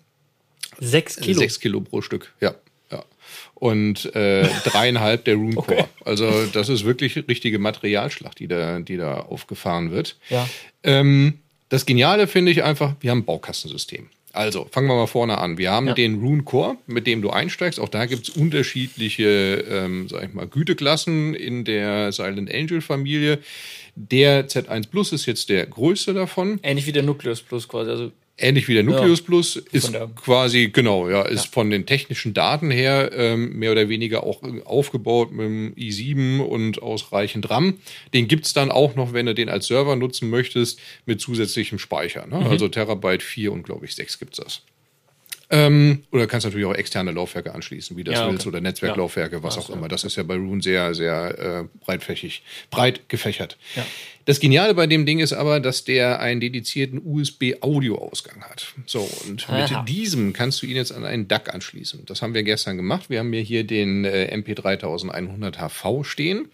Sechs 0.79 1.17
Kilo. 1.17 1.39
Sechs 1.39 1.59
Kilo 1.59 1.81
pro 1.81 2.01
Stück, 2.01 2.33
ja. 2.41 2.56
Und 3.54 4.14
äh, 4.16 4.48
dreieinhalb 4.64 5.26
der 5.26 5.36
Rune 5.36 5.56
Core. 5.56 5.66
Okay. 5.80 5.86
Also 6.04 6.46
das 6.54 6.70
ist 6.70 6.86
wirklich 6.86 7.16
richtige 7.28 7.60
Materialschlacht, 7.60 8.40
die 8.40 8.48
da, 8.48 8.80
die 8.80 8.98
da 8.98 9.20
aufgefahren 9.22 9.92
wird. 9.92 10.18
Ja. 10.30 10.48
Ähm, 10.84 11.40
das 11.70 11.86
Geniale 11.86 12.28
finde 12.28 12.52
ich 12.52 12.64
einfach, 12.64 12.94
wir 13.00 13.12
haben 13.12 13.20
ein 13.20 13.26
Baukastensystem. 13.26 14.10
Also, 14.34 14.68
fangen 14.70 14.88
wir 14.90 14.96
mal 14.96 15.08
vorne 15.08 15.38
an. 15.38 15.58
Wir 15.58 15.72
haben 15.72 15.88
Ja. 15.88 15.94
den 15.94 16.20
Rune 16.20 16.44
Core, 16.44 16.76
mit 16.88 17.08
dem 17.08 17.22
du 17.22 17.30
einsteigst. 17.30 17.80
Auch 17.80 17.88
da 17.88 18.06
gibt 18.06 18.28
es 18.28 18.36
unterschiedliche, 18.36 19.64
ähm, 19.70 20.10
sag 20.10 20.24
ich 20.28 20.34
mal, 20.34 20.46
Güteklassen 20.46 21.34
in 21.34 21.64
der 21.64 22.12
Silent 22.12 22.54
Angel 22.54 22.82
Familie. 22.82 23.40
Der 23.96 24.50
Z1 24.50 24.90
Plus 24.90 25.14
ist 25.14 25.26
jetzt 25.26 25.48
der 25.48 25.66
größte 25.66 26.14
davon. 26.14 26.60
Ähnlich 26.64 26.86
wie 26.86 26.92
der 26.92 27.04
Nucleus 27.04 27.42
Plus 27.42 27.68
quasi. 27.70 27.90
Also 27.90 28.12
Ähnlich 28.38 28.68
wie 28.68 28.74
der 28.74 28.84
Nucleus 28.84 29.22
Plus 29.22 29.56
ist 29.56 29.94
quasi, 30.18 30.68
genau, 30.68 31.10
ja, 31.10 31.22
ist 31.22 31.48
von 31.48 31.70
den 31.70 31.86
technischen 31.86 32.34
Daten 32.34 32.70
her 32.70 33.12
ähm, 33.14 33.58
mehr 33.58 33.72
oder 33.72 33.88
weniger 33.88 34.24
auch 34.24 34.44
äh, 34.44 34.62
aufgebaut 34.66 35.32
mit 35.32 35.46
dem 35.46 35.74
i7 35.76 36.42
und 36.42 36.82
ausreichend 36.82 37.50
RAM. 37.50 37.76
Den 38.14 38.28
gibt's 38.28 38.52
dann 38.52 38.72
auch 38.72 38.96
noch, 38.96 39.14
wenn 39.14 39.26
du 39.26 39.34
den 39.34 39.48
als 39.48 39.68
Server 39.68 39.96
nutzen 39.96 40.30
möchtest, 40.30 40.82
mit 41.06 41.22
zusätzlichem 41.22 41.80
Speicher. 41.80 42.28
Ne? 42.28 42.46
Also 42.50 42.68
Terabyte 42.68 43.24
4 43.24 43.54
und 43.54 43.64
glaube 43.64 43.86
ich 43.86 43.96
6 43.96 44.20
gibt's 44.20 44.38
das. 44.38 44.64
Ähm, 45.50 46.03
oder 46.12 46.25
kannst 46.27 46.45
natürlich 46.45 46.65
auch 46.65 46.74
externe 46.74 47.12
Laufwerke 47.12 47.53
anschließen, 47.53 47.96
wie 47.98 48.03
das 48.03 48.15
Ja, 48.15 48.24
okay. 48.24 48.34
willst, 48.34 48.48
oder 48.48 48.62
Netzwerklaufwerke, 48.62 49.43
was 49.43 49.55
Ja, 49.55 49.62
auch 49.62 49.67
so. 49.67 49.74
immer. 49.74 49.88
Das 49.88 50.03
ist 50.03 50.15
ja 50.15 50.24
bei 50.24 50.36
Rune 50.36 50.62
sehr, 50.63 50.96
sehr 50.96 51.38
äh, 51.70 51.84
breitfächig, 51.86 52.41
breit 52.72 53.08
gefächert. 53.10 53.58
Ja. 53.75 53.86
Das 54.25 54.39
Geniale 54.39 54.74
bei 54.74 54.88
dem 54.88 55.05
Ding 55.05 55.20
ist 55.20 55.34
aber, 55.34 55.60
dass 55.60 55.84
der 55.84 56.20
einen 56.20 56.39
dedizierten 56.39 57.00
USB-Audio-Ausgang 57.03 58.41
hat. 58.41 58.74
So, 58.88 59.08
und 59.27 59.48
Aha. 59.50 59.81
mit 59.81 59.89
diesem 59.89 60.34
kannst 60.34 60.62
du 60.62 60.65
ihn 60.65 60.75
jetzt 60.75 60.91
an 60.91 61.05
einen 61.05 61.27
DAC 61.27 61.53
anschließen. 61.53 62.05
Das 62.08 62.22
haben 62.24 62.34
wir 62.34 62.41
gestern 62.43 62.75
gemacht. 62.77 63.10
Wir 63.12 63.20
haben 63.20 63.29
mir 63.29 63.41
hier 63.41 63.63
den 63.65 64.03
äh, 64.03 64.36
MP3100 64.36 65.58
HV 65.60 66.03
stehen, 66.08 66.48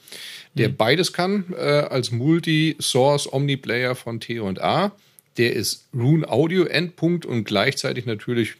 der 0.53 0.67
Mhm. 0.69 0.75
beides 0.75 1.13
kann 1.13 1.45
äh, 1.57 1.61
als 1.61 2.11
Multi-Source 2.11 3.31
Omniplayer 3.31 3.95
von 3.95 4.19
T&A. 4.19 4.91
Der 5.37 5.53
ist 5.53 5.87
Rune 5.93 6.27
Audio 6.29 6.65
Endpunkt 6.65 7.25
und 7.25 7.45
gleichzeitig 7.45 8.05
natürlich 8.05 8.55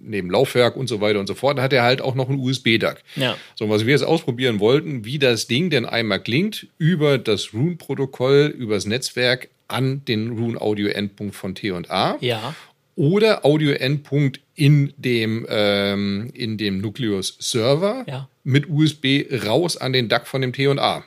neben 0.00 0.30
Laufwerk 0.30 0.76
und 0.76 0.88
so 0.88 1.00
weiter 1.00 1.20
und 1.20 1.26
so 1.26 1.34
fort, 1.34 1.60
hat 1.60 1.72
er 1.72 1.82
halt 1.82 2.02
auch 2.02 2.14
noch 2.14 2.28
einen 2.28 2.40
USB-DAC. 2.40 3.02
Ja. 3.16 3.36
So, 3.54 3.68
was 3.70 3.86
wir 3.86 3.92
jetzt 3.92 4.02
ausprobieren 4.02 4.58
wollten, 4.60 5.04
wie 5.04 5.18
das 5.18 5.46
Ding 5.46 5.70
denn 5.70 5.86
einmal 5.86 6.20
klingt 6.20 6.66
über 6.78 7.16
das 7.16 7.54
Rune-Protokoll, 7.54 8.46
übers 8.58 8.86
Netzwerk 8.86 9.48
an 9.68 10.04
den 10.06 10.30
Rune-Audio-Endpunkt 10.36 11.34
von 11.36 11.54
T&A 11.54 12.16
Ja. 12.20 12.54
oder 12.96 13.44
Audio-Endpunkt 13.44 14.40
in 14.56 14.92
dem, 14.96 15.46
ähm, 15.48 16.30
in 16.34 16.58
dem 16.58 16.80
Nucleus-Server 16.80 18.04
Ja. 18.08 18.28
mit 18.42 18.68
USB 18.68 19.26
raus 19.46 19.76
an 19.76 19.92
den 19.92 20.08
DAC 20.08 20.26
von 20.26 20.42
dem 20.42 20.52
T&A. 20.52 21.04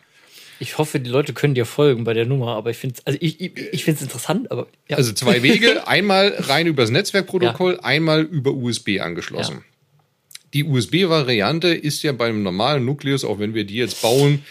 Ich 0.59 0.77
hoffe, 0.77 0.99
die 0.99 1.09
Leute 1.09 1.33
können 1.33 1.55
dir 1.55 1.65
folgen 1.65 2.03
bei 2.03 2.13
der 2.13 2.25
Nummer, 2.25 2.55
aber 2.55 2.69
ich 2.69 2.77
finde 2.77 2.95
es 2.97 3.07
also 3.07 3.17
ich, 3.21 3.41
ich, 3.41 3.57
ich 3.71 3.83
find's 3.83 4.01
interessant, 4.01 4.51
aber 4.51 4.67
ja. 4.87 4.97
Also 4.97 5.13
zwei 5.13 5.43
Wege, 5.43 5.87
einmal 5.87 6.35
rein 6.39 6.67
übers 6.67 6.89
Netzwerkprotokoll, 6.89 7.79
einmal 7.81 8.21
über 8.21 8.51
USB 8.51 8.99
angeschlossen. 9.01 9.55
Ja. 9.57 9.63
Die 10.53 10.63
USB-Variante 10.65 11.69
ist 11.69 12.03
ja 12.03 12.11
beim 12.11 12.43
normalen 12.43 12.85
Nucleus, 12.85 13.25
auch 13.25 13.39
wenn 13.39 13.55
wir 13.55 13.65
die 13.65 13.75
jetzt 13.75 14.01
bauen, 14.01 14.43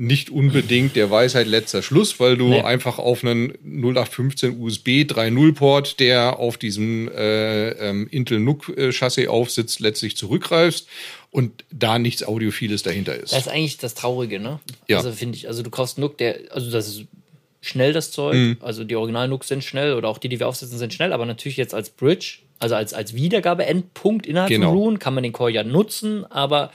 nicht 0.00 0.30
unbedingt 0.30 0.96
der 0.96 1.10
Weisheit 1.10 1.46
letzter 1.46 1.82
Schluss, 1.82 2.18
weil 2.20 2.38
du 2.38 2.48
Nee. 2.48 2.62
einfach 2.62 2.98
auf 2.98 3.22
einen 3.22 3.52
0815 3.62 4.58
USB 4.58 5.04
3.0 5.04 5.52
Port, 5.54 6.00
der 6.00 6.38
auf 6.38 6.56
diesem 6.56 7.08
äh, 7.08 7.68
ähm, 7.72 8.08
Intel 8.10 8.40
NUC 8.40 8.68
äh, 8.78 8.92
Chassis 8.92 9.28
aufsitzt, 9.28 9.78
letztlich 9.80 10.16
zurückgreifst 10.16 10.88
und 11.30 11.64
da 11.70 11.98
nichts 11.98 12.22
Audiophiles 12.22 12.82
dahinter 12.82 13.14
ist. 13.14 13.32
Das 13.34 13.40
ist 13.40 13.48
eigentlich 13.48 13.76
das 13.76 13.92
Traurige, 13.94 14.40
ne? 14.40 14.58
Ja. 14.88 14.96
Also 14.96 15.12
finde 15.12 15.36
ich, 15.36 15.48
also 15.48 15.62
du 15.62 15.68
kaufst 15.68 15.98
Nook, 15.98 16.16
der, 16.16 16.38
also 16.50 16.70
das 16.70 16.88
ist 16.88 17.04
schnell 17.60 17.92
das 17.92 18.10
Zeug, 18.10 18.34
Mhm. 18.36 18.56
also 18.60 18.84
die 18.84 18.96
originalen 18.96 19.28
Nooks 19.28 19.48
sind 19.48 19.62
schnell 19.62 19.92
oder 19.92 20.08
auch 20.08 20.16
die, 20.16 20.30
die 20.30 20.38
wir 20.40 20.48
aufsetzen, 20.48 20.78
sind 20.78 20.94
schnell, 20.94 21.12
aber 21.12 21.26
natürlich 21.26 21.58
jetzt 21.58 21.74
als 21.74 21.90
Bridge, 21.90 22.38
also 22.58 22.74
als, 22.74 22.94
als 22.94 23.12
Wiedergabeendpunkt 23.14 24.26
innerhalb 24.26 24.48
Genau. 24.48 24.68
von 24.70 24.78
Rune 24.78 24.98
kann 24.98 25.12
man 25.12 25.22
den 25.24 25.32
Core 25.34 25.50
ja 25.50 25.62
nutzen, 25.62 26.24
aber 26.30 26.72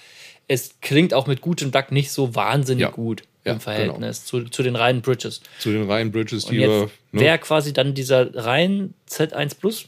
es 0.48 0.76
klingt 0.82 1.14
auch 1.14 1.28
mit 1.28 1.42
gutem 1.42 1.72
DAC 1.72 1.92
nicht 1.92 2.12
so 2.12 2.36
wahnsinnig 2.36 2.84
Ja. 2.84 2.90
gut 2.90 3.24
Ja, 3.44 3.54
im 3.54 3.60
Verhältnis 3.60 4.26
zu, 4.26 4.44
zu 4.46 4.64
den 4.64 4.76
reinen 4.76 5.02
Bridges. 5.02 5.42
Zu 5.60 5.72
den 5.72 5.90
reinen 5.90 6.12
Bridges, 6.12 6.46
die 6.46 6.58
wir. 6.58 6.68
Ne? 6.68 6.90
wäre 7.12 7.38
quasi 7.40 7.74
dann 7.74 7.94
dieser 7.94 8.36
rein 8.36 8.94
Z1 9.10 9.60
Plus 9.60 9.88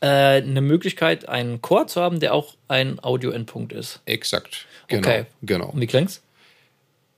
äh, 0.00 0.06
eine 0.06 0.60
Möglichkeit, 0.60 1.28
einen 1.28 1.60
Core 1.60 1.86
zu 1.86 2.00
haben, 2.00 2.20
der 2.20 2.34
auch 2.34 2.54
ein 2.68 3.02
Audio-Endpunkt 3.02 3.72
ist. 3.72 4.00
Exakt. 4.06 4.66
Genau. 4.88 5.06
Okay. 5.06 5.24
genau. 5.42 5.70
Und 5.70 5.80
wie 5.80 5.86
klingt's? 5.86 6.22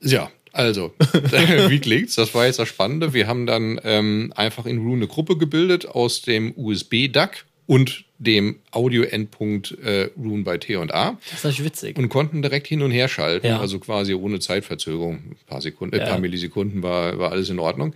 Ja, 0.01 0.29
also, 0.51 0.93
wie 0.99 1.79
klingt's? 1.79 2.15
Das 2.15 2.35
war 2.35 2.45
jetzt 2.45 2.59
das 2.59 2.67
Spannende. 2.67 3.13
Wir 3.13 3.27
haben 3.27 3.45
dann 3.45 3.79
ähm, 3.83 4.33
einfach 4.35 4.65
in 4.65 4.77
Rune 4.77 4.97
eine 4.97 5.07
Gruppe 5.07 5.37
gebildet 5.37 5.87
aus 5.87 6.21
dem 6.21 6.53
USB-DAC 6.55 7.45
und 7.65 8.05
dem 8.19 8.59
Audio-Endpunkt 8.71 9.77
äh, 9.83 10.09
Rune 10.17 10.43
bei 10.43 10.57
T&A 10.57 10.85
Das 10.85 10.89
ist 11.33 11.43
natürlich 11.43 11.63
witzig. 11.65 11.97
und 11.97 12.09
konnten 12.09 12.41
direkt 12.41 12.67
hin 12.67 12.81
und 12.81 12.91
her 12.91 13.07
schalten, 13.07 13.47
Ja. 13.47 13.59
also 13.59 13.79
quasi 13.79 14.13
ohne 14.13 14.39
Zeitverzögerung. 14.39 15.15
Ein 15.15 15.35
paar 15.47 15.61
Sekunden, 15.61 15.95
äh, 15.95 15.99
Ja. 15.99 16.05
paar 16.07 16.19
Millisekunden 16.19 16.83
war, 16.83 17.17
war 17.19 17.31
alles 17.31 17.49
in 17.49 17.59
Ordnung. 17.59 17.93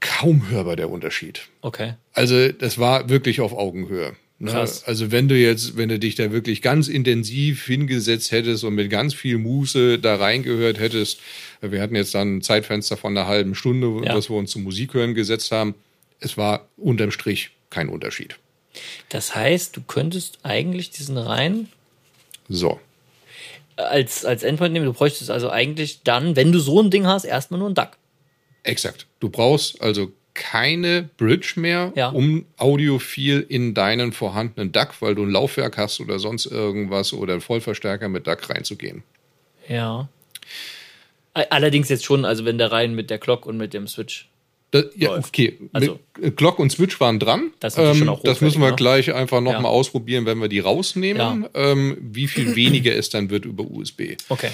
Kaum 0.00 0.48
hörbar 0.50 0.76
der 0.76 0.90
Unterschied. 0.90 1.42
Okay. 1.60 1.94
Also 2.12 2.48
das 2.50 2.78
war 2.78 3.08
wirklich 3.08 3.40
auf 3.40 3.52
Augenhöhe. 3.52 4.14
Ne? 4.40 4.52
Also 4.52 5.12
wenn 5.12 5.28
du 5.28 5.36
jetzt, 5.36 5.76
wenn 5.76 5.88
du 5.88 6.00
dich 6.00 6.16
da 6.16 6.32
wirklich 6.32 6.62
ganz 6.62 6.88
intensiv 6.88 7.64
hingesetzt 7.66 8.32
hättest 8.32 8.64
und 8.64 8.74
mit 8.74 8.90
ganz 8.90 9.14
viel 9.14 9.38
Muße 9.38 10.00
da 10.00 10.16
reingehört 10.16 10.80
hättest, 10.80 11.20
wir 11.60 11.80
hatten 11.80 11.94
jetzt 11.94 12.14
dann 12.16 12.38
ein 12.38 12.42
Zeitfenster 12.42 12.96
von 12.96 13.16
einer 13.16 13.28
halben 13.28 13.54
Stunde, 13.54 14.04
Ja. 14.04 14.14
dass 14.14 14.28
wir 14.28 14.34
uns 14.36 14.50
zum 14.50 14.64
Musikhören 14.64 15.14
gesetzt 15.14 15.52
haben. 15.52 15.76
Es 16.22 16.36
war 16.36 16.68
unterm 16.76 17.10
Strich 17.10 17.50
kein 17.70 17.88
Unterschied. 17.88 18.36
Das 19.08 19.34
heißt, 19.34 19.76
du 19.76 19.82
könntest 19.82 20.38
eigentlich 20.44 20.90
diesen 20.90 21.18
rein 21.18 21.68
So. 22.48 22.80
als, 23.76 24.24
als 24.24 24.42
Endpoint 24.42 24.72
nehmen. 24.72 24.86
Du 24.86 24.92
bräuchtest 24.92 25.30
also 25.30 25.50
eigentlich 25.50 26.02
dann, 26.04 26.36
wenn 26.36 26.52
du 26.52 26.58
so 26.58 26.80
ein 26.80 26.90
Ding 26.90 27.06
hast, 27.06 27.24
erstmal 27.24 27.58
nur 27.58 27.68
ein 27.70 27.74
DAC. 27.74 27.96
Exakt. 28.62 29.06
Du 29.20 29.28
brauchst 29.28 29.80
also 29.82 30.12
keine 30.34 31.10
Bridge 31.18 31.54
mehr, 31.56 31.92
Ja. 31.96 32.08
um 32.08 32.46
audiophil 32.56 33.44
in 33.48 33.74
deinen 33.74 34.12
vorhandenen 34.12 34.72
DAC, 34.72 35.02
weil 35.02 35.14
du 35.14 35.24
ein 35.24 35.30
Laufwerk 35.30 35.76
hast 35.76 36.00
oder 36.00 36.18
sonst 36.18 36.46
irgendwas 36.46 37.12
oder 37.12 37.32
einen 37.34 37.42
Vollverstärker 37.42 38.08
mit 38.08 38.26
DAC 38.26 38.48
reinzugehen. 38.48 39.02
Ja. 39.68 40.08
Allerdings 41.34 41.88
jetzt 41.88 42.04
schon, 42.04 42.24
also 42.24 42.44
wenn 42.44 42.58
der 42.58 42.72
rein 42.72 42.94
mit 42.94 43.10
der 43.10 43.18
Glock 43.18 43.46
und 43.46 43.56
mit 43.56 43.72
dem 43.74 43.86
Switch. 43.88 44.28
Das, 44.72 44.86
ja, 44.96 45.16
okay. 45.16 45.58
Also- 45.72 45.98
Mit, 46.18 46.36
Glock 46.36 46.58
und 46.58 46.70
Switch 46.70 46.98
waren 47.00 47.18
dran. 47.18 47.52
Das 47.60 47.78
auch 47.78 48.22
das 48.22 48.40
müssen 48.40 48.60
wir 48.60 48.70
ne? 48.70 48.76
gleich 48.76 49.14
einfach 49.14 49.40
nochmal 49.40 49.64
Ja. 49.64 49.68
ausprobieren, 49.68 50.26
wenn 50.26 50.38
wir 50.38 50.48
die 50.48 50.60
rausnehmen, 50.60 51.46
ähm, 51.54 51.96
wie 52.00 52.26
viel 52.26 52.56
weniger 52.56 52.94
es 52.94 53.08
dann 53.10 53.30
wird 53.30 53.44
über 53.44 53.64
USB. 53.64 54.16
Okay. 54.28 54.50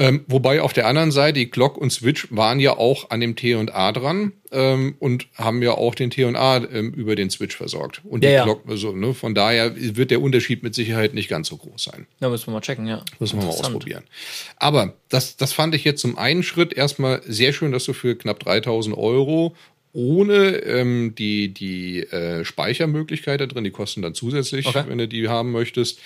Ähm, 0.00 0.24
wobei 0.28 0.62
auf 0.62 0.72
der 0.72 0.86
anderen 0.86 1.10
Seite, 1.12 1.40
die 1.40 1.50
Glock 1.50 1.76
und 1.76 1.92
Switch 1.92 2.26
waren 2.30 2.58
ja 2.58 2.78
auch 2.78 3.10
an 3.10 3.20
dem 3.20 3.36
T&A 3.36 3.92
dran 3.92 4.32
ähm, 4.50 4.94
und 4.98 5.26
haben 5.34 5.60
ja 5.62 5.72
auch 5.72 5.94
den 5.94 6.10
T&A 6.10 6.56
ähm, 6.72 6.94
über 6.94 7.16
den 7.16 7.28
Switch 7.28 7.54
versorgt. 7.54 8.00
Und 8.04 8.24
die 8.24 8.28
Ja, 8.28 8.32
ja. 8.32 8.44
Glock, 8.44 8.62
also, 8.66 8.92
ne, 8.92 9.12
von 9.12 9.34
daher 9.34 9.74
wird 9.76 10.10
der 10.10 10.22
Unterschied 10.22 10.62
mit 10.62 10.74
Sicherheit 10.74 11.12
nicht 11.12 11.28
ganz 11.28 11.48
so 11.48 11.58
groß 11.58 11.84
sein. 11.84 12.06
Da 12.18 12.30
müssen 12.30 12.46
wir 12.46 12.52
mal 12.52 12.62
checken, 12.62 12.86
ja. 12.86 13.04
Müssen 13.18 13.38
wir 13.40 13.44
mal 13.46 13.50
ausprobieren. 13.52 14.04
Aber 14.56 14.94
das, 15.10 15.36
das 15.36 15.52
fand 15.52 15.74
ich 15.74 15.84
jetzt 15.84 16.00
zum 16.00 16.16
einen 16.16 16.42
Schritt 16.44 16.72
erstmal 16.72 17.20
sehr 17.26 17.52
schön, 17.52 17.70
dass 17.70 17.84
du 17.84 17.92
für 17.92 18.16
knapp 18.16 18.40
3000 18.40 18.96
Euro 18.96 19.54
ohne 19.92 20.56
ähm, 20.64 21.14
die, 21.18 21.52
die 21.52 22.00
äh, 22.04 22.44
Speichermöglichkeit 22.44 23.40
da 23.40 23.46
drin, 23.46 23.64
die 23.64 23.70
kosten 23.70 24.02
dann 24.02 24.14
zusätzlich, 24.14 24.66
Okay. 24.66 24.84
wenn 24.86 24.98
du 24.98 25.08
die 25.08 25.28
haben 25.28 25.50
möchtest, 25.50 25.98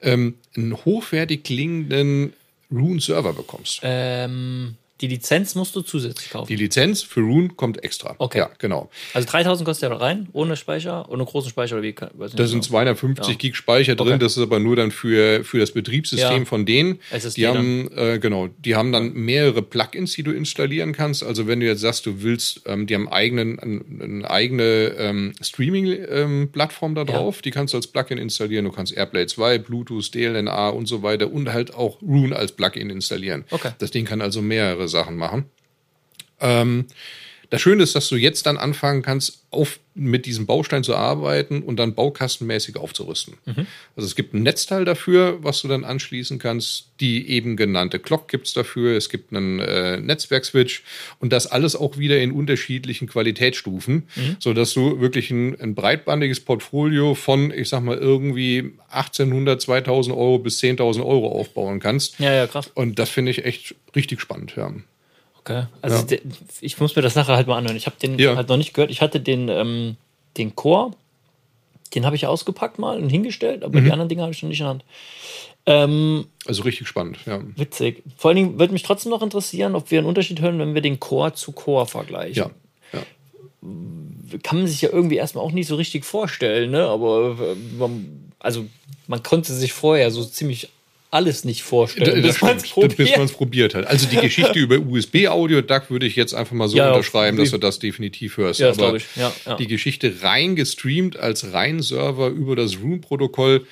ähm, 0.00 0.34
einen 0.56 0.74
hochwertig 0.84 1.42
klingenden 1.42 2.32
Rune-Server 2.72 3.32
bekommst. 3.32 3.80
Ähm, 3.82 4.76
die 5.00 5.08
Lizenz 5.08 5.54
musst 5.56 5.74
du 5.74 5.80
zusätzlich 5.80 6.30
kaufen. 6.30 6.46
Die 6.46 6.54
Lizenz 6.56 7.02
für 7.02 7.20
Rune 7.20 7.48
kommt 7.48 7.82
extra. 7.82 8.14
Okay. 8.18 8.38
Ja, 8.38 8.50
genau. 8.58 8.88
also 9.14 9.26
3000 9.28 9.66
kostet 9.66 9.90
ja 9.90 9.96
rein, 9.96 10.28
ohne 10.32 10.56
Speicher, 10.56 11.08
ohne 11.10 11.24
großen 11.24 11.50
Speicher 11.50 11.74
oder 11.76 11.82
wie? 11.82 11.92
Da 11.94 12.08
sind 12.46 12.60
genau. 12.60 12.62
250 12.62 13.38
Gig 13.38 13.56
Speicher 13.56 13.96
drin, 13.96 14.08
Okay. 14.14 14.18
das 14.18 14.36
ist 14.36 14.42
aber 14.42 14.60
nur 14.60 14.76
dann 14.76 14.90
für, 14.92 15.42
für 15.44 15.58
das 15.58 15.72
Betriebssystem 15.72 16.40
Ja. 16.40 16.44
von 16.44 16.66
denen. 16.66 17.00
SSD 17.10 17.40
die 17.40 17.46
haben, 17.48 17.90
äh, 17.96 18.18
genau, 18.20 18.48
die 18.58 18.76
haben 18.76 18.92
dann 18.92 19.12
mehrere 19.14 19.62
Plugins, 19.62 20.12
die 20.12 20.22
du 20.22 20.30
installieren 20.30 20.92
kannst. 20.92 21.24
Also 21.24 21.48
wenn 21.48 21.58
du 21.58 21.66
jetzt 21.66 21.80
sagst, 21.80 22.06
du 22.06 22.22
willst, 22.22 22.60
ähm, 22.66 22.86
die 22.86 22.94
haben 22.94 23.08
eigenen, 23.08 23.58
ein- 23.58 24.00
eine 24.02 24.30
eigene 24.30 24.62
ähm, 24.98 25.32
Streaming-Plattform 25.40 26.94
da 26.94 27.04
drauf, 27.04 27.42
die 27.42 27.50
kannst 27.50 27.74
du 27.74 27.78
als 27.78 27.86
Plugin 27.86 28.18
installieren. 28.18 28.64
Du 28.64 28.70
kannst 28.70 28.92
Airplay 28.96 29.26
2, 29.26 29.58
Bluetooth, 29.58 30.14
DLNA 30.14 30.68
und 30.70 30.86
so 30.86 31.02
weiter 31.02 31.30
und 31.32 31.52
halt 31.52 31.74
auch 31.74 32.00
Rune 32.02 32.34
als 32.36 32.52
Plugin 32.52 32.90
installieren. 32.90 33.44
Okay. 33.50 33.70
Das 33.78 33.90
Ding 33.90 34.04
kann 34.04 34.20
also 34.20 34.42
mehrere 34.42 34.88
Sachen 34.92 35.16
machen. 35.16 35.50
Ähm, 36.40 36.86
das 37.52 37.60
Schöne 37.60 37.82
ist, 37.82 37.94
dass 37.94 38.08
du 38.08 38.16
jetzt 38.16 38.46
dann 38.46 38.56
anfangen 38.56 39.02
kannst, 39.02 39.44
auf, 39.50 39.78
mit 39.92 40.24
diesem 40.24 40.46
Baustein 40.46 40.82
zu 40.82 40.96
arbeiten 40.96 41.62
und 41.62 41.76
dann 41.76 41.94
baukastenmäßig 41.94 42.78
aufzurüsten. 42.78 43.34
Also 43.94 44.06
es 44.06 44.16
gibt 44.16 44.32
ein 44.32 44.42
Netzteil 44.42 44.86
dafür, 44.86 45.36
was 45.42 45.60
du 45.60 45.68
dann 45.68 45.84
anschließen 45.84 46.38
kannst. 46.38 46.86
Die 47.00 47.28
eben 47.28 47.58
genannte 47.58 47.98
Clock 47.98 48.28
gibt's 48.28 48.54
dafür. 48.54 48.96
Es 48.96 49.10
gibt 49.10 49.34
einen 49.34 49.60
äh, 49.60 50.00
Netzwerkswitch 50.00 50.82
und 51.20 51.30
das 51.30 51.46
alles 51.46 51.76
auch 51.76 51.98
wieder 51.98 52.18
in 52.22 52.32
unterschiedlichen 52.32 53.06
Qualitätsstufen, 53.06 54.08
so 54.38 54.54
dass 54.54 54.72
du 54.72 55.00
wirklich 55.00 55.30
ein, 55.30 55.60
ein 55.60 55.74
breitbandiges 55.74 56.40
Portfolio 56.40 57.14
von, 57.14 57.50
ich 57.50 57.68
sag 57.68 57.82
mal, 57.82 57.98
irgendwie 57.98 58.72
1800, 58.88 59.60
2000 59.60 60.16
Euro 60.16 60.38
bis 60.38 60.58
10.000 60.62 61.04
Euro 61.04 61.38
aufbauen 61.38 61.80
kannst. 61.80 62.18
Ja, 62.18 62.32
ja, 62.32 62.46
krass. 62.46 62.70
Und 62.74 62.98
das 62.98 63.10
finde 63.10 63.30
ich 63.30 63.44
echt 63.44 63.74
richtig 63.94 64.22
spannend, 64.22 64.54
ja. 64.56 64.72
Okay. 65.44 65.64
Also 65.82 65.96
Ja. 65.98 66.02
der, 66.04 66.20
ich 66.60 66.78
muss 66.80 66.94
mir 66.96 67.02
das 67.02 67.14
nachher 67.16 67.36
halt 67.36 67.46
mal 67.48 67.56
anhören. 67.58 67.76
Ich 67.76 67.86
habe 67.86 67.96
den 68.00 68.18
Ja. 68.18 68.36
halt 68.36 68.48
noch 68.48 68.56
nicht 68.56 68.74
gehört. 68.74 68.90
Ich 68.90 69.00
hatte 69.00 69.20
den, 69.20 69.48
ähm, 69.48 69.96
den 70.36 70.54
Core, 70.54 70.92
den 71.94 72.06
habe 72.06 72.16
ich 72.16 72.26
ausgepackt 72.26 72.78
mal 72.78 72.98
und 72.98 73.08
hingestellt, 73.10 73.64
aber 73.64 73.80
die 73.80 73.90
anderen 73.90 74.08
Dinge 74.08 74.22
habe 74.22 74.32
ich 74.32 74.42
noch 74.42 74.48
nicht 74.48 74.60
in 74.60 74.64
der 74.64 74.70
Hand. 74.70 74.84
Ähm, 75.66 76.26
Also 76.46 76.62
richtig 76.62 76.88
spannend, 76.88 77.18
ja. 77.26 77.40
witzig. 77.56 78.02
Vor 78.16 78.30
allen 78.30 78.36
Dingen 78.36 78.58
würde 78.58 78.72
mich 78.72 78.82
trotzdem 78.82 79.10
noch 79.10 79.22
interessieren, 79.22 79.74
ob 79.76 79.90
wir 79.90 79.98
einen 79.98 80.08
Unterschied 80.08 80.40
hören, 80.40 80.58
wenn 80.58 80.74
wir 80.74 80.80
den 80.80 80.98
Core 81.00 81.34
zu 81.34 81.52
Core 81.52 81.86
vergleichen. 81.86 82.50
Ja, 82.92 82.98
ja. 82.98 83.02
Kann 84.42 84.58
man 84.58 84.66
sich 84.66 84.80
ja 84.82 84.88
irgendwie 84.90 85.16
erstmal 85.16 85.44
auch 85.44 85.52
nicht 85.52 85.66
so 85.68 85.76
richtig 85.76 86.04
vorstellen, 86.04 86.70
ne? 86.70 86.86
Aber 86.86 87.36
äh, 87.40 87.54
man, 87.78 88.32
also 88.38 88.64
man 89.06 89.22
konnte 89.22 89.52
sich 89.52 89.72
vorher 89.72 90.10
so 90.10 90.24
ziemlich 90.24 90.70
alles 91.12 91.44
nicht 91.44 91.62
vorstellen, 91.62 92.22
Das 92.22 92.40
bis 92.96 93.16
man 93.16 93.26
es 93.26 93.32
probiert 93.32 93.74
hat. 93.74 93.86
Also 93.86 94.08
die 94.08 94.16
Geschichte 94.20 94.58
über 94.58 94.78
USB-Audio, 94.78 95.60
DAC 95.60 95.90
würde 95.90 96.06
ich 96.06 96.16
jetzt 96.16 96.34
einfach 96.34 96.52
mal 96.52 96.68
so 96.68 96.78
Ja, 96.78 96.88
unterschreiben, 96.90 97.36
dass 97.36 97.50
du 97.50 97.58
das 97.58 97.78
definitiv 97.78 98.38
hörst. 98.38 98.60
Ja, 98.60 98.70
Aber 98.70 98.96
ich. 98.96 99.04
Ja, 99.14 99.30
ja. 99.44 99.56
die 99.56 99.66
Geschichte 99.66 100.22
rein 100.22 100.56
gestreamt 100.56 101.18
als 101.18 101.52
rein 101.52 101.80
Server 101.80 102.28
über 102.28 102.56
das 102.56 102.78
Room-Protokoll, 102.80 103.66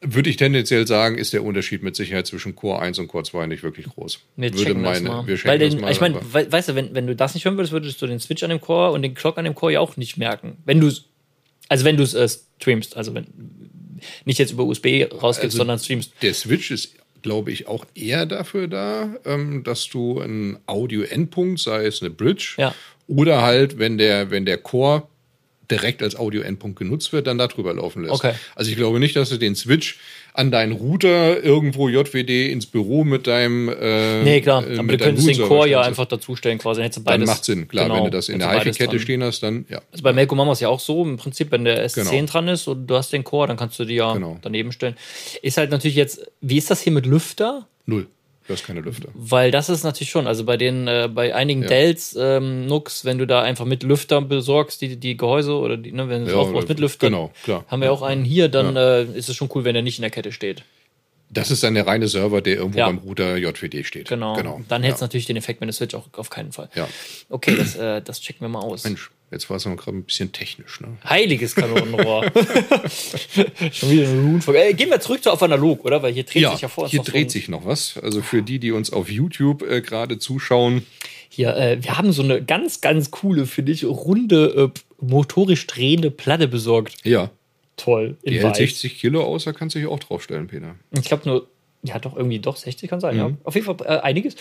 würde 0.00 0.28
ich 0.28 0.36
tendenziell 0.36 0.86
sagen, 0.88 1.16
ist 1.16 1.32
der 1.32 1.44
Unterschied 1.44 1.84
mit 1.84 1.94
Sicherheit 1.94 2.26
zwischen 2.26 2.56
Core 2.56 2.80
1 2.80 2.98
und 2.98 3.06
Core 3.06 3.22
2 3.24 3.46
nicht 3.46 3.62
wirklich 3.62 3.86
groß. 3.86 4.18
Wir 4.36 4.52
würde 4.52 4.64
checken 4.64 4.82
das 4.82 5.02
mal. 5.02 5.26
wir 5.26 5.44
Weil 5.44 5.58
den, 5.60 5.80
mal. 5.80 5.92
ich 5.92 6.00
meine, 6.00 6.20
we 6.32 6.50
weißt 6.50 6.70
du, 6.70 6.74
wenn, 6.74 6.94
wenn 6.94 7.06
du 7.06 7.14
das 7.14 7.34
nicht 7.34 7.44
hören 7.44 7.56
würdest, 7.56 7.72
würdest 7.72 8.02
du 8.02 8.08
den 8.08 8.18
Switch 8.18 8.42
an 8.42 8.50
dem 8.50 8.60
Core 8.60 8.90
und 8.90 9.02
den 9.02 9.14
Clock 9.14 9.38
an 9.38 9.44
dem 9.44 9.54
Core 9.54 9.74
ja 9.74 9.80
auch 9.80 9.96
nicht 9.96 10.16
merken. 10.16 10.58
Wenn 10.64 10.80
du 10.80 10.90
also 11.68 11.84
wenn 11.84 11.96
du 11.96 12.02
es 12.02 12.14
äh, 12.14 12.28
streamst, 12.60 12.96
also 12.96 13.14
wenn 13.14 13.26
nicht 14.24 14.38
jetzt 14.38 14.52
über 14.52 14.64
USB 14.64 15.06
rausgibst, 15.12 15.44
Also 15.44 15.58
sondern 15.58 15.78
streamst. 15.78 16.12
Der 16.22 16.34
Switch 16.34 16.70
ist, 16.70 16.94
glaube 17.22 17.50
ich, 17.52 17.66
auch 17.68 17.84
eher 17.94 18.26
dafür 18.26 18.68
da, 18.68 19.14
ähm, 19.24 19.62
dass 19.64 19.88
du 19.88 20.20
einen 20.20 20.58
Audio-Endpunkt, 20.66 21.58
sei 21.60 21.86
es 21.86 22.00
eine 22.02 22.10
Bridge, 22.10 22.54
Ja. 22.58 22.74
oder 23.08 23.42
halt, 23.42 23.78
wenn 23.78 23.98
der, 23.98 24.30
wenn 24.30 24.44
der 24.44 24.58
Core 24.58 25.04
direkt 25.74 26.02
als 26.02 26.16
Audio-Endpunkt 26.16 26.78
genutzt 26.78 27.12
wird, 27.12 27.26
dann 27.26 27.38
darüber 27.38 27.74
laufen 27.74 28.02
lässt. 28.02 28.14
Okay. 28.14 28.32
Also 28.54 28.70
ich 28.70 28.76
glaube 28.76 29.00
nicht, 29.00 29.16
dass 29.16 29.28
du 29.30 29.36
den 29.36 29.54
Switch 29.54 29.98
an 30.32 30.50
deinen 30.50 30.72
Router 30.72 31.42
irgendwo 31.44 31.88
JWD 31.88 32.50
ins 32.50 32.66
Büro 32.66 33.04
mit 33.04 33.26
deinem 33.28 33.68
äh, 33.68 34.22
Nee, 34.24 34.40
klar, 34.40 34.66
äh, 34.68 34.78
aber 34.78 34.88
du 34.88 34.98
könntest 34.98 35.28
den 35.28 35.40
Core 35.42 35.68
ja 35.68 35.80
einfach 35.82 36.06
dazustellen, 36.06 36.58
quasi. 36.58 36.78
Dann, 36.80 36.84
hättest 36.84 36.98
du 36.98 37.04
Dann 37.04 37.20
beides, 37.20 37.28
macht 37.28 37.44
Sinn, 37.44 37.68
klar. 37.68 37.84
genau, 37.84 37.96
wenn 37.98 38.04
du 38.04 38.10
das 38.10 38.28
in 38.28 38.38
der 38.40 38.46
beides 38.48 38.76
HiFi-Kette 38.76 38.98
stehen 38.98 39.22
hast, 39.22 39.42
dann 39.44 39.64
ja. 39.68 39.80
Also 39.92 40.02
bei 40.02 40.12
Melco 40.12 40.34
machen 40.34 40.48
wir 40.48 40.52
es 40.52 40.60
ja 40.60 40.68
auch 40.68 40.80
so, 40.80 41.04
im 41.04 41.16
Prinzip, 41.16 41.50
wenn 41.52 41.64
der 41.64 41.86
S10 41.88 42.10
Genau. 42.10 42.26
dran 42.26 42.48
ist 42.48 42.66
und 42.66 42.86
du 42.88 42.96
hast 42.96 43.12
den 43.12 43.22
Core, 43.22 43.46
dann 43.48 43.56
kannst 43.56 43.78
du 43.78 43.84
die 43.84 43.94
ja 43.94 44.12
Genau. 44.12 44.38
daneben 44.42 44.72
stellen. 44.72 44.96
Ist 45.42 45.56
halt 45.56 45.70
natürlich 45.70 45.96
jetzt, 45.96 46.26
wie 46.40 46.58
ist 46.58 46.70
das 46.70 46.80
hier 46.80 46.92
mit 46.92 47.06
Lüfter? 47.06 47.68
Null. 47.86 48.06
Du 48.46 48.52
hast 48.52 48.64
keine 48.66 48.80
Lüfter. 48.82 49.08
Weil 49.14 49.50
das 49.50 49.70
ist 49.70 49.84
natürlich 49.84 50.10
schon, 50.10 50.26
also 50.26 50.44
bei 50.44 50.56
den, 50.58 50.86
äh, 50.86 51.08
bei 51.12 51.34
einigen 51.34 51.62
Ja. 51.62 51.68
Dells, 51.68 52.14
ähm, 52.18 52.66
Nux, 52.66 53.04
wenn 53.06 53.16
du 53.18 53.26
da 53.26 53.40
einfach 53.42 53.64
mit 53.64 53.82
Lüfter 53.82 54.20
besorgst, 54.20 54.82
die, 54.82 54.96
die 54.96 55.16
Gehäuse 55.16 55.54
oder 55.54 55.78
die, 55.78 55.92
ne, 55.92 56.08
wenn 56.10 56.20
du 56.22 56.26
es 56.26 56.32
Ja, 56.32 56.38
aufbaust 56.40 56.68
mit 56.68 56.78
Lüfter, 56.78 57.08
genau, 57.08 57.30
klar. 57.42 57.64
haben 57.68 57.80
wir 57.80 57.90
auch 57.90 58.02
einen 58.02 58.22
hier, 58.24 58.48
dann 58.48 58.76
äh, 58.76 59.04
ist 59.04 59.30
es 59.30 59.36
schon 59.36 59.48
cool, 59.54 59.64
wenn 59.64 59.74
er 59.74 59.82
nicht 59.82 59.98
in 59.98 60.02
der 60.02 60.10
Kette 60.10 60.30
steht. 60.30 60.62
Das 61.34 61.50
ist 61.50 61.62
dann 61.62 61.74
der 61.74 61.86
reine 61.86 62.08
Server, 62.08 62.40
der 62.40 62.56
irgendwo 62.56 62.78
Ja. 62.78 62.86
beim 62.86 62.98
Router 62.98 63.36
JWD 63.36 63.84
steht. 63.84 64.08
Genau. 64.08 64.34
genau. 64.36 64.60
Dann 64.68 64.82
hätte 64.82 64.94
es 64.94 65.00
ja. 65.00 65.04
natürlich 65.06 65.26
den 65.26 65.36
Effekt 65.36 65.60
mit 65.60 65.68
der 65.68 65.74
Switch 65.74 65.94
auch 65.94 66.06
auf 66.12 66.30
keinen 66.30 66.52
Fall. 66.52 66.70
Ja. 66.74 66.88
Okay, 67.28 67.54
das, 67.56 67.76
äh, 67.76 68.00
das 68.02 68.20
checken 68.20 68.40
wir 68.42 68.48
mal 68.48 68.60
aus. 68.60 68.84
Mensch, 68.84 69.10
jetzt 69.30 69.50
war 69.50 69.56
es 69.58 69.66
noch 69.66 69.76
gerade 69.76 69.96
ein 69.98 70.04
bisschen 70.04 70.32
technisch. 70.32 70.80
Ne? 70.80 70.96
Heiliges 71.08 71.54
Kanonenrohr. 71.54 72.24
Schon 73.72 73.90
wieder 73.90 74.08
eine 74.08 74.20
Rune-Folge. 74.20 74.60
Äh, 74.64 74.74
gehen 74.74 74.90
wir 74.90 75.00
zurück 75.00 75.22
zu 75.22 75.30
auf 75.30 75.42
analog, 75.42 75.84
oder? 75.84 76.02
Weil 76.02 76.12
hier 76.12 76.24
dreht 76.24 76.48
sich 76.50 76.60
ja 76.60 76.68
vor 76.68 76.88
hier 76.88 77.02
so 77.04 77.10
dreht 77.10 77.26
ein- 77.26 77.30
sich 77.30 77.48
noch 77.48 77.64
was. 77.66 77.98
Also 77.98 78.22
für 78.22 78.42
die, 78.42 78.58
die 78.58 78.72
uns 78.72 78.92
auf 78.92 79.10
YouTube 79.10 79.62
äh, 79.62 79.80
gerade 79.80 80.18
zuschauen, 80.18 80.86
Hier, 81.28 81.56
äh, 81.56 81.82
wir 81.82 81.98
haben 81.98 82.12
so 82.12 82.22
eine 82.22 82.42
ganz, 82.42 82.80
ganz 82.80 83.10
coole, 83.10 83.46
finde 83.46 83.72
ich, 83.72 83.84
runde, 83.84 84.72
äh, 84.72 84.80
motorisch 85.04 85.66
drehende 85.66 86.10
Platte 86.10 86.46
besorgt. 86.48 86.96
ja, 87.04 87.30
Toll. 87.76 88.16
Die 88.24 88.34
hält 88.34 88.44
weiß. 88.44 88.56
60 88.58 88.98
Kilo 88.98 89.24
aus, 89.24 89.44
da 89.44 89.52
kannst 89.52 89.74
du 89.74 89.80
dich 89.80 89.88
auch 89.88 89.98
draufstellen, 89.98 90.46
Peter. 90.46 90.76
Ich 90.92 91.04
glaube 91.04 91.28
nur, 91.28 91.48
ja, 91.82 91.98
doch 91.98 92.16
irgendwie 92.16 92.38
doch 92.38 92.56
60 92.56 92.88
kann 92.88 93.00
sein, 93.00 93.14
Mhm. 93.14 93.20
ja. 93.20 93.30
Auf 93.44 93.54
jeden 93.54 93.66
Fall 93.66 93.76
äh, 93.84 94.00
einiges. 94.00 94.36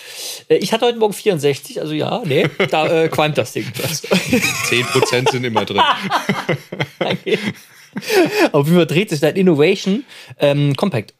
Äh, 0.47 0.57
ich 0.57 0.71
hatte 0.71 0.85
heute 0.85 0.97
Morgen 0.97 1.13
64, 1.13 1.81
also 1.81 1.93
ja, 1.93 2.21
nee, 2.25 2.45
da 2.69 3.03
äh, 3.03 3.07
qualmt 3.11 3.37
das 3.37 3.53
Ding. 3.53 3.65
10% 3.65 5.31
sind 5.31 5.43
immer 5.43 5.65
drin. 5.65 5.81
Auf 8.51 8.65
jeden 8.67 8.77
Fall 8.77 8.87
dreht 8.87 9.09
sich 9.09 9.19
dein 9.19 9.35
Innovation 9.35 10.03
ähm, 10.39 10.75
Compact 10.75 11.13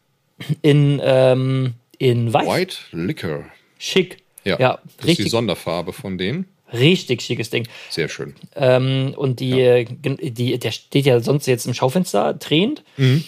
in, 0.62 1.00
ähm, 1.04 1.74
in 1.98 2.32
weiß. 2.32 2.46
White 2.46 2.76
Liquor. 2.92 3.44
Schick. 3.78 4.18
Ja, 4.44 4.58
ja 4.58 4.72
das 4.72 4.82
ist 4.84 5.02
die 5.02 5.06
richtig, 5.08 5.30
Sonderfarbe 5.30 5.92
von 5.92 6.18
denen. 6.18 6.46
Richtig 6.72 7.22
schickes 7.22 7.50
Ding. 7.50 7.66
Sehr 7.90 8.08
schön. 8.08 8.34
Ähm, 8.56 9.14
und 9.16 9.40
die, 9.40 9.86
gen- 10.02 10.18
die, 10.20 10.58
der 10.58 10.70
steht 10.70 11.06
ja 11.06 11.20
sonst 11.20 11.46
jetzt 11.46 11.66
im 11.66 11.74
Schaufenster 11.74 12.34
drehend. 12.34 12.82
Mhm. 12.96 13.24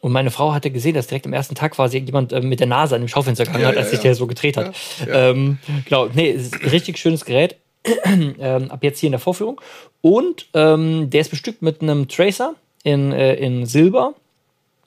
Und 0.00 0.12
meine 0.12 0.30
Frau 0.30 0.52
hatte 0.52 0.70
gesehen, 0.70 0.94
dass 0.94 1.06
direkt 1.06 1.26
am 1.26 1.32
ersten 1.32 1.54
Tag 1.54 1.72
quasi 1.72 1.98
jemand 1.98 2.32
äh, 2.32 2.40
mit 2.40 2.60
der 2.60 2.66
Nase 2.66 2.94
an 2.94 3.00
dem 3.00 3.08
Schaufenster 3.08 3.44
gegangen 3.44 3.62
Ja, 3.62 3.68
hat, 3.68 3.74
ja, 3.76 3.80
als 3.80 3.90
sich 3.90 3.98
ja. 4.00 4.04
der 4.04 4.14
so 4.14 4.26
gedreht 4.26 4.56
hat. 4.58 4.74
Ja, 5.06 5.30
Ähm, 5.30 5.58
genau, 5.86 6.08
nee, 6.12 6.28
ist 6.30 6.54
ein 6.62 6.68
richtig 6.68 6.98
schönes 6.98 7.24
Gerät. 7.24 7.56
ähm, 8.04 8.70
ab 8.70 8.82
jetzt 8.82 9.00
hier 9.00 9.08
in 9.08 9.12
der 9.12 9.20
Vorführung. 9.20 9.60
Und 10.02 10.46
ähm, 10.54 11.08
der 11.10 11.20
ist 11.22 11.30
bestückt 11.30 11.62
mit 11.62 11.80
einem 11.82 12.08
Tracer 12.08 12.54
in, 12.82 13.12
äh, 13.12 13.34
in 13.34 13.66
Silber. 13.66 14.14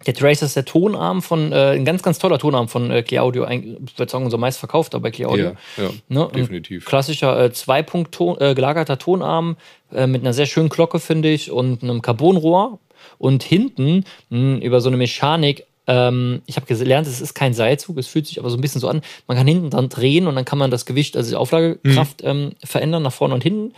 Der 0.05 0.13
Tracer 0.13 0.45
ist 0.45 0.55
der 0.55 0.63
Tonarm 0.65 1.21
von, 1.21 1.51
äh, 1.51 1.71
ein 1.71 1.83
ganz, 1.83 2.03
ganz 2.03 2.19
toller 2.19 2.37
Tonarm 2.37 2.67
von 2.67 2.91
äh, 2.91 3.01
Clear 3.03 3.23
Audio. 3.23 3.43
Ein- 3.45 3.77
Ich 3.87 3.97
würde 3.97 4.11
sagen, 4.11 4.25
unser 4.25 4.37
meistverkaufter 4.37 4.99
bei 4.99 5.09
Clear 5.11 5.31
Audio. 5.31 5.45
Ja, 5.77 5.83
ja, 5.83 5.89
Ne? 6.07 6.27
Ein 6.27 6.33
definitiv. 6.33 6.85
Klassischer 6.85 7.45
äh, 7.45 7.51
Zwei-Punkt-Ton- 7.51 8.39
äh, 8.39 8.53
gelagerter 8.53 8.97
Tonarm 8.99 9.57
äh, 9.91 10.05
mit 10.07 10.21
einer 10.21 10.33
sehr 10.33 10.45
schönen 10.45 10.69
Glocke, 10.69 10.99
finde 10.99 11.29
ich, 11.29 11.51
und 11.51 11.81
einem 11.83 12.01
Carbonrohr. 12.01 12.79
Und 13.17 13.43
hinten 13.43 14.03
mh, 14.29 14.57
über 14.59 14.81
so 14.81 14.89
eine 14.89 14.97
Mechanik, 14.97 15.65
ähm, 15.87 16.41
ich 16.45 16.57
habe 16.57 16.65
gelernt, 16.67 17.07
es 17.07 17.21
ist 17.21 17.33
kein 17.33 17.53
Seilzug, 17.53 17.97
es 17.97 18.07
fühlt 18.07 18.27
sich 18.27 18.39
aber 18.39 18.49
so 18.49 18.57
ein 18.57 18.61
bisschen 18.61 18.81
so 18.81 18.89
an. 18.89 19.01
Man 19.27 19.37
kann 19.37 19.47
hinten 19.47 19.69
dann 19.69 19.89
drehen 19.89 20.27
und 20.27 20.35
dann 20.35 20.45
kann 20.45 20.59
man 20.59 20.69
das 20.69 20.85
Gewicht, 20.85 21.15
also 21.17 21.29
die 21.31 21.35
Auflagekraft 21.37 22.21
ähm, 22.23 22.51
verändern 22.63 23.03
nach 23.03 23.13
vorne 23.13 23.33
und 23.33 23.41
hinten. 23.43 23.73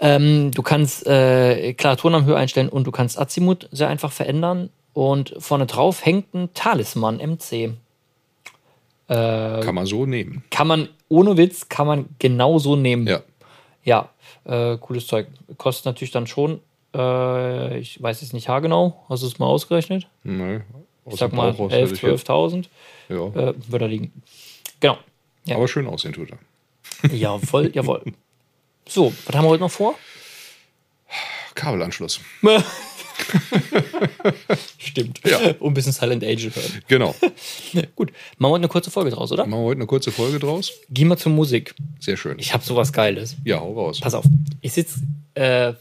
Ähm, 0.00 0.50
du 0.52 0.62
kannst 0.62 1.06
äh, 1.06 1.74
klar 1.74 1.96
Tonarmhöhe 1.96 2.36
einstellen 2.36 2.68
und 2.70 2.86
du 2.86 2.90
kannst 2.90 3.18
Azimut 3.18 3.68
sehr 3.70 3.88
einfach 3.88 4.12
verändern. 4.12 4.70
Und 4.92 5.34
vorne 5.38 5.66
drauf 5.66 6.04
hängt 6.04 6.34
ein 6.34 6.52
Talisman 6.54 7.18
MC. 7.18 7.74
Kann 9.08 9.74
man 9.74 9.86
so 9.86 10.06
nehmen. 10.06 10.44
Kann 10.50 10.66
man, 10.68 10.88
ohne 11.08 11.36
Witz, 11.36 11.68
kann 11.68 11.86
man 11.86 12.08
genauso 12.18 12.76
nehmen. 12.76 13.06
Ja. 13.08 13.22
Ja, 13.84 14.10
äh, 14.44 14.76
cooles 14.78 15.06
Zeug. 15.06 15.26
Kostet 15.56 15.86
natürlich 15.86 16.12
dann 16.12 16.26
schon, 16.28 16.60
äh, 16.94 17.78
ich 17.78 18.00
weiß 18.00 18.20
jetzt 18.20 18.34
nicht 18.34 18.48
haargenau, 18.48 19.04
hast 19.08 19.22
du 19.22 19.26
es 19.26 19.38
mal 19.38 19.46
ausgerechnet? 19.46 20.06
Nee, 20.22 20.60
aus 21.04 21.14
Ich 21.14 21.18
sag 21.18 21.32
mal 21.32 21.52
Bauch 21.52 21.60
raus 21.64 21.72
11, 21.72 21.82
hätte 21.90 21.94
ich 21.94 22.02
jetzt- 22.02 22.28
12.000 22.30 22.68
Ja. 23.08 23.26
äh, 23.26 23.54
wird 23.68 23.82
da 23.82 23.86
liegen. 23.86 24.12
Genau. 24.80 24.98
ja. 25.44 25.56
Aber 25.56 25.66
schön 25.66 25.86
aussehen 25.88 26.12
tut 26.12 26.28
er. 26.30 26.38
Jawohl, 27.12 27.70
jawohl. 27.74 28.02
So, 28.86 29.12
was 29.26 29.34
haben 29.34 29.44
wir 29.44 29.48
heute 29.50 29.62
noch 29.62 29.70
vor? 29.70 29.94
Kabelanschluss. 31.54 32.20
Stimmt. 34.78 35.20
Ja. 35.28 35.38
Und 35.58 35.70
ein 35.70 35.74
bisschen 35.74 35.92
Silent 35.92 36.24
Angel 36.24 36.54
hören. 36.54 36.82
Genau. 36.88 37.14
Gut, 37.96 38.12
machen 38.38 38.40
wir 38.40 38.48
heute 38.48 38.62
eine 38.62 38.68
kurze 38.68 38.90
Folge 38.90 39.10
draus, 39.10 39.32
oder? 39.32 39.46
Machen 39.46 39.62
wir 39.62 39.66
heute 39.66 39.78
eine 39.78 39.86
kurze 39.86 40.10
Folge 40.10 40.38
draus. 40.38 40.72
Gehen 40.90 41.08
wir 41.08 41.16
zur 41.16 41.32
Musik. 41.32 41.74
Sehr 41.98 42.16
schön. 42.16 42.38
Ich 42.38 42.52
habe 42.52 42.64
sowas 42.64 42.92
Geiles. 42.92 43.36
Ja, 43.44 43.60
hau 43.60 43.72
raus. 43.72 44.00
Pass 44.00 44.14
auf, 44.14 44.24
ich 44.60 44.72
sitze 44.72 45.00
äh, 45.34 45.74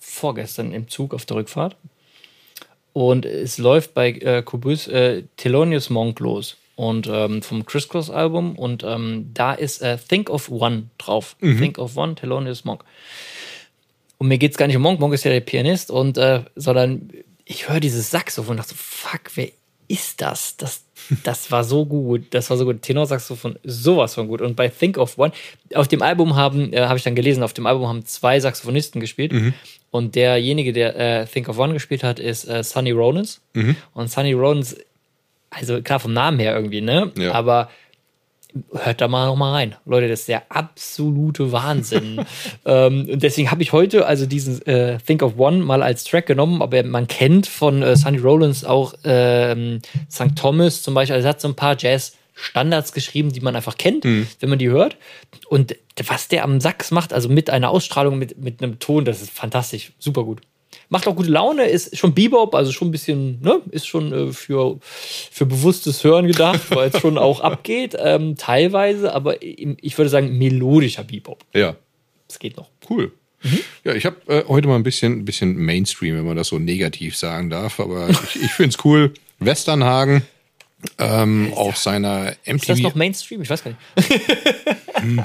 vorgestern 0.00 0.72
im 0.72 0.88
Zug 0.88 1.14
auf 1.14 1.24
der 1.26 1.36
Rückfahrt 1.38 1.76
und 2.92 3.26
es 3.26 3.58
läuft 3.58 3.94
bei 3.94 4.10
äh, 4.12 4.42
Kubus 4.42 4.86
äh, 4.88 5.24
Thelonious 5.36 5.90
Monk 5.90 6.20
los 6.20 6.56
und 6.76 7.08
ähm, 7.10 7.42
vom 7.42 7.66
Criss 7.66 7.88
Cross 7.88 8.10
Album 8.10 8.56
und 8.56 8.82
ähm, 8.84 9.30
da 9.34 9.52
ist 9.52 9.82
äh, 9.82 9.98
Think 9.98 10.30
of 10.30 10.50
One 10.50 10.84
drauf. 10.98 11.36
Think 11.40 11.78
of 11.78 11.96
One, 11.96 12.14
Thelonious 12.14 12.64
Monk. 12.64 12.84
Und 14.18 14.28
mir 14.28 14.38
geht 14.38 14.52
es 14.52 14.56
gar 14.56 14.66
nicht 14.66 14.76
um 14.76 14.82
Monk, 14.82 15.00
Monk 15.00 15.14
ist 15.14 15.24
ja 15.24 15.30
der 15.30 15.40
Pianist 15.40 15.90
und 15.90 16.18
äh, 16.18 16.42
sondern 16.54 17.10
ich 17.44 17.68
höre 17.68 17.80
dieses 17.80 18.10
Saxophon 18.10 18.52
und 18.52 18.56
dachte 18.58 18.70
so, 18.70 18.76
fuck, 18.78 19.30
wer 19.34 19.48
ist 19.88 20.20
das? 20.20 20.56
Das, 20.56 20.84
das 21.24 21.50
war 21.50 21.64
so 21.64 21.84
gut, 21.84 22.26
das 22.30 22.50
war 22.50 22.56
so 22.56 22.64
gut. 22.64 22.82
Tenorsaxophon, 22.82 23.58
sowas 23.64 24.14
von 24.14 24.28
gut. 24.28 24.40
Und 24.40 24.56
bei 24.56 24.68
Think 24.68 24.98
of 24.98 25.18
One, 25.18 25.32
auf 25.74 25.88
dem 25.88 26.02
Album 26.02 26.36
haben, 26.36 26.72
äh, 26.72 26.80
habe 26.82 26.96
ich 26.96 27.04
dann 27.04 27.14
gelesen, 27.14 27.42
auf 27.42 27.52
dem 27.52 27.66
Album 27.66 27.86
haben 27.86 28.04
zwei 28.06 28.40
Saxophonisten 28.40 29.00
gespielt. 29.00 29.32
Und 29.90 30.14
derjenige, 30.14 30.72
der 30.72 30.96
äh, 30.96 31.26
Think 31.26 31.48
of 31.48 31.58
One 31.58 31.74
gespielt 31.74 32.02
hat, 32.02 32.18
ist 32.18 32.48
äh, 32.48 32.64
Sonny 32.64 32.92
Rollins. 32.92 33.40
Und 33.92 34.10
Sonny 34.10 34.32
Rollins, 34.32 34.76
also 35.50 35.82
klar 35.82 36.00
vom 36.00 36.12
Namen 36.12 36.38
her 36.38 36.54
irgendwie, 36.56 36.80
ne? 36.80 37.12
Ja. 37.18 37.32
Aber 37.32 37.70
hört 38.72 39.00
da 39.00 39.08
mal 39.08 39.26
noch 39.26 39.36
mal 39.36 39.52
rein. 39.52 39.74
Leute, 39.84 40.08
das 40.08 40.20
ist 40.20 40.28
der 40.28 40.44
absolute 40.48 41.52
Wahnsinn. 41.52 42.24
ähm, 42.64 43.08
und 43.10 43.22
deswegen 43.22 43.50
habe 43.50 43.62
ich 43.62 43.72
heute 43.72 44.06
also 44.06 44.26
diesen 44.26 44.64
äh, 44.66 44.98
Think 44.98 45.22
of 45.22 45.38
One 45.38 45.58
mal 45.58 45.82
als 45.82 46.04
Track 46.04 46.26
genommen, 46.26 46.62
aber 46.62 46.82
man 46.84 47.06
kennt 47.06 47.46
von 47.46 47.82
äh, 47.82 47.96
Sonny 47.96 48.18
Rollins 48.18 48.64
auch 48.64 48.94
ähm, 49.04 49.80
St. 50.10 50.36
Thomas 50.36 50.82
zum 50.82 50.94
Beispiel. 50.94 51.16
Also 51.16 51.26
er 51.26 51.30
hat 51.30 51.40
so 51.40 51.48
ein 51.48 51.56
paar 51.56 51.76
Jazz-Standards 51.78 52.92
geschrieben, 52.92 53.32
die 53.32 53.40
man 53.40 53.56
einfach 53.56 53.76
kennt, 53.76 54.04
wenn 54.04 54.48
man 54.48 54.58
die 54.58 54.68
hört. 54.68 54.96
Und 55.48 55.76
was 56.06 56.28
der 56.28 56.44
am 56.44 56.60
Sax 56.60 56.90
macht, 56.90 57.12
also 57.12 57.28
mit 57.28 57.50
einer 57.50 57.70
Ausstrahlung, 57.70 58.18
mit, 58.18 58.38
mit 58.38 58.62
einem 58.62 58.78
Ton, 58.78 59.04
das 59.04 59.22
ist 59.22 59.30
fantastisch, 59.30 59.92
super 59.98 60.24
gut. 60.24 60.40
Macht 60.88 61.06
auch 61.08 61.16
gute 61.16 61.30
Laune, 61.30 61.64
ist 61.66 61.96
schon 61.96 62.14
Bebop, 62.14 62.54
also 62.54 62.70
schon 62.72 62.88
ein 62.88 62.90
bisschen, 62.92 63.40
ne, 63.40 63.60
ist 63.70 63.86
schon 63.86 64.12
äh, 64.12 64.32
für, 64.32 64.78
für 64.80 65.46
bewusstes 65.46 66.04
Hören 66.04 66.26
gedacht, 66.26 66.60
weil 66.70 66.90
es 66.90 67.00
schon 67.00 67.18
auch 67.18 67.40
abgeht, 67.40 67.96
ähm, 67.98 68.36
teilweise, 68.36 69.12
aber 69.14 69.42
ich 69.42 69.96
würde 69.98 70.08
sagen, 70.10 70.36
melodischer 70.38 71.04
Bebop. 71.04 71.44
Ja, 71.54 71.76
Es 72.28 72.38
geht 72.38 72.56
noch. 72.56 72.68
cool. 72.90 73.12
Ja, 73.84 73.92
ich 73.94 74.06
habe 74.06 74.16
äh, 74.28 74.44
heute 74.48 74.68
mal 74.68 74.76
ein 74.76 74.82
bisschen, 74.84 75.12
ein 75.20 75.24
bisschen 75.26 75.54
Mainstream, 75.56 76.16
wenn 76.16 76.24
man 76.24 76.36
das 76.36 76.48
so 76.48 76.58
negativ 76.58 77.16
sagen 77.16 77.50
darf, 77.50 77.78
aber 77.80 78.08
ich, 78.08 78.36
ich 78.42 78.50
finde 78.52 78.76
es 78.76 78.84
cool. 78.84 79.12
Westernhagen 79.38 80.22
ähm, 80.98 81.52
auf 81.54 81.76
seiner 81.76 82.34
Ist 82.44 82.68
das 82.68 82.78
noch 82.78 82.90
MTV. 82.90 82.96
Mainstream? 82.96 83.42
Ich 83.42 83.50
weiß 83.50 83.62
gar 83.64 83.72
nicht. 83.72 85.24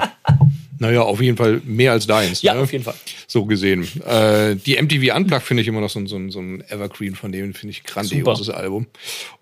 Naja, 0.80 1.02
auf 1.02 1.20
jeden 1.20 1.36
Fall 1.36 1.60
mehr 1.64 1.92
als 1.92 2.06
deins. 2.06 2.40
Ja, 2.42 2.54
ne? 2.54 2.60
auf 2.60 2.72
jeden 2.72 2.82
Fall. 2.84 2.94
So 3.26 3.44
gesehen. 3.44 3.86
Äh, 4.04 4.56
die 4.56 4.76
MTV 4.82 5.14
Unplugged 5.14 5.46
finde 5.46 5.60
ich 5.62 5.68
immer 5.68 5.80
noch 5.82 5.90
so, 5.90 6.00
ein- 6.00 6.06
so, 6.08 6.18
so 6.30 6.40
ein 6.40 6.64
Evergreen 6.70 7.14
von 7.14 7.30
dem, 7.32 7.52
finde 7.54 7.70
ich 7.72 7.84
grandioses 7.84 8.48
Album. 8.48 8.86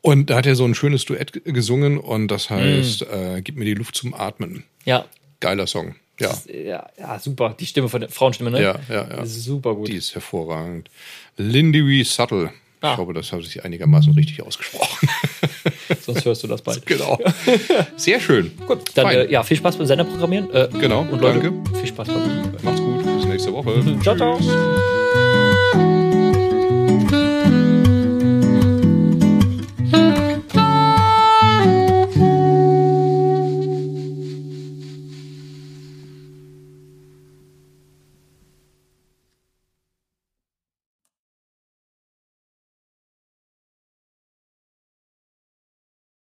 Und 0.02 0.30
da 0.30 0.36
hat 0.36 0.46
er 0.46 0.56
so 0.56 0.64
ein 0.64 0.74
schönes 0.74 1.04
Duett 1.04 1.40
gesungen 1.44 1.96
und 1.98 2.28
das 2.28 2.50
heißt, 2.50 3.02
äh, 3.02 3.40
Gib 3.42 3.56
mir 3.56 3.64
die 3.64 3.74
Luft 3.74 3.94
zum 3.94 4.14
Atmen. 4.14 4.64
Ja. 4.84 5.06
Geiler 5.40 5.66
Song. 5.68 5.94
Ja, 6.20 6.36
Ja, 6.52 6.88
ja, 6.98 7.18
super. 7.20 7.54
Die 7.58 7.66
Stimme 7.66 7.88
von 7.88 8.00
der 8.00 8.10
Frauenstimme, 8.10 8.50
ne? 8.50 8.60
ja, 8.60 8.80
ja. 8.88 8.94
ja. 9.08 9.22
Ist 9.22 9.44
super 9.44 9.76
gut. 9.76 9.86
Die 9.86 9.94
ist 9.94 10.14
hervorragend. 10.16 10.90
Lindy 11.36 11.86
Wee 11.86 12.02
Subtle. 12.02 12.50
Ah. 12.80 12.90
Ich 12.90 12.96
glaube, 12.96 13.12
das 13.14 13.30
habe 13.32 13.42
ich 13.42 13.64
einigermaßen 13.64 14.12
richtig 14.14 14.42
ausgesprochen. 14.42 15.08
Sonst 16.00 16.24
hörst 16.24 16.42
du 16.42 16.46
das 16.48 16.62
bald. 16.62 16.84
genau. 16.86 17.18
Sehr 17.96 18.20
schön. 18.20 18.52
Gut, 18.66 18.80
dann 18.94 19.06
äh, 19.08 19.30
ja, 19.30 19.42
viel 19.42 19.56
Spaß 19.56 19.76
beim 19.76 19.86
Senderprogrammieren. 19.86 20.52
Äh, 20.52 20.68
Genau, 20.80 21.00
und 21.00 21.20
Leute, 21.20 21.40
danke. 21.40 21.78
viel 21.78 21.86
Spaß 21.88 22.08
beim 22.08 22.52
Macht's 22.62 22.80
gut. 22.80 23.04
Bis 23.04 23.24
nächste 23.26 23.52
Woche. 23.52 23.82
Ciao, 24.02 24.16
ciao. 24.16 24.38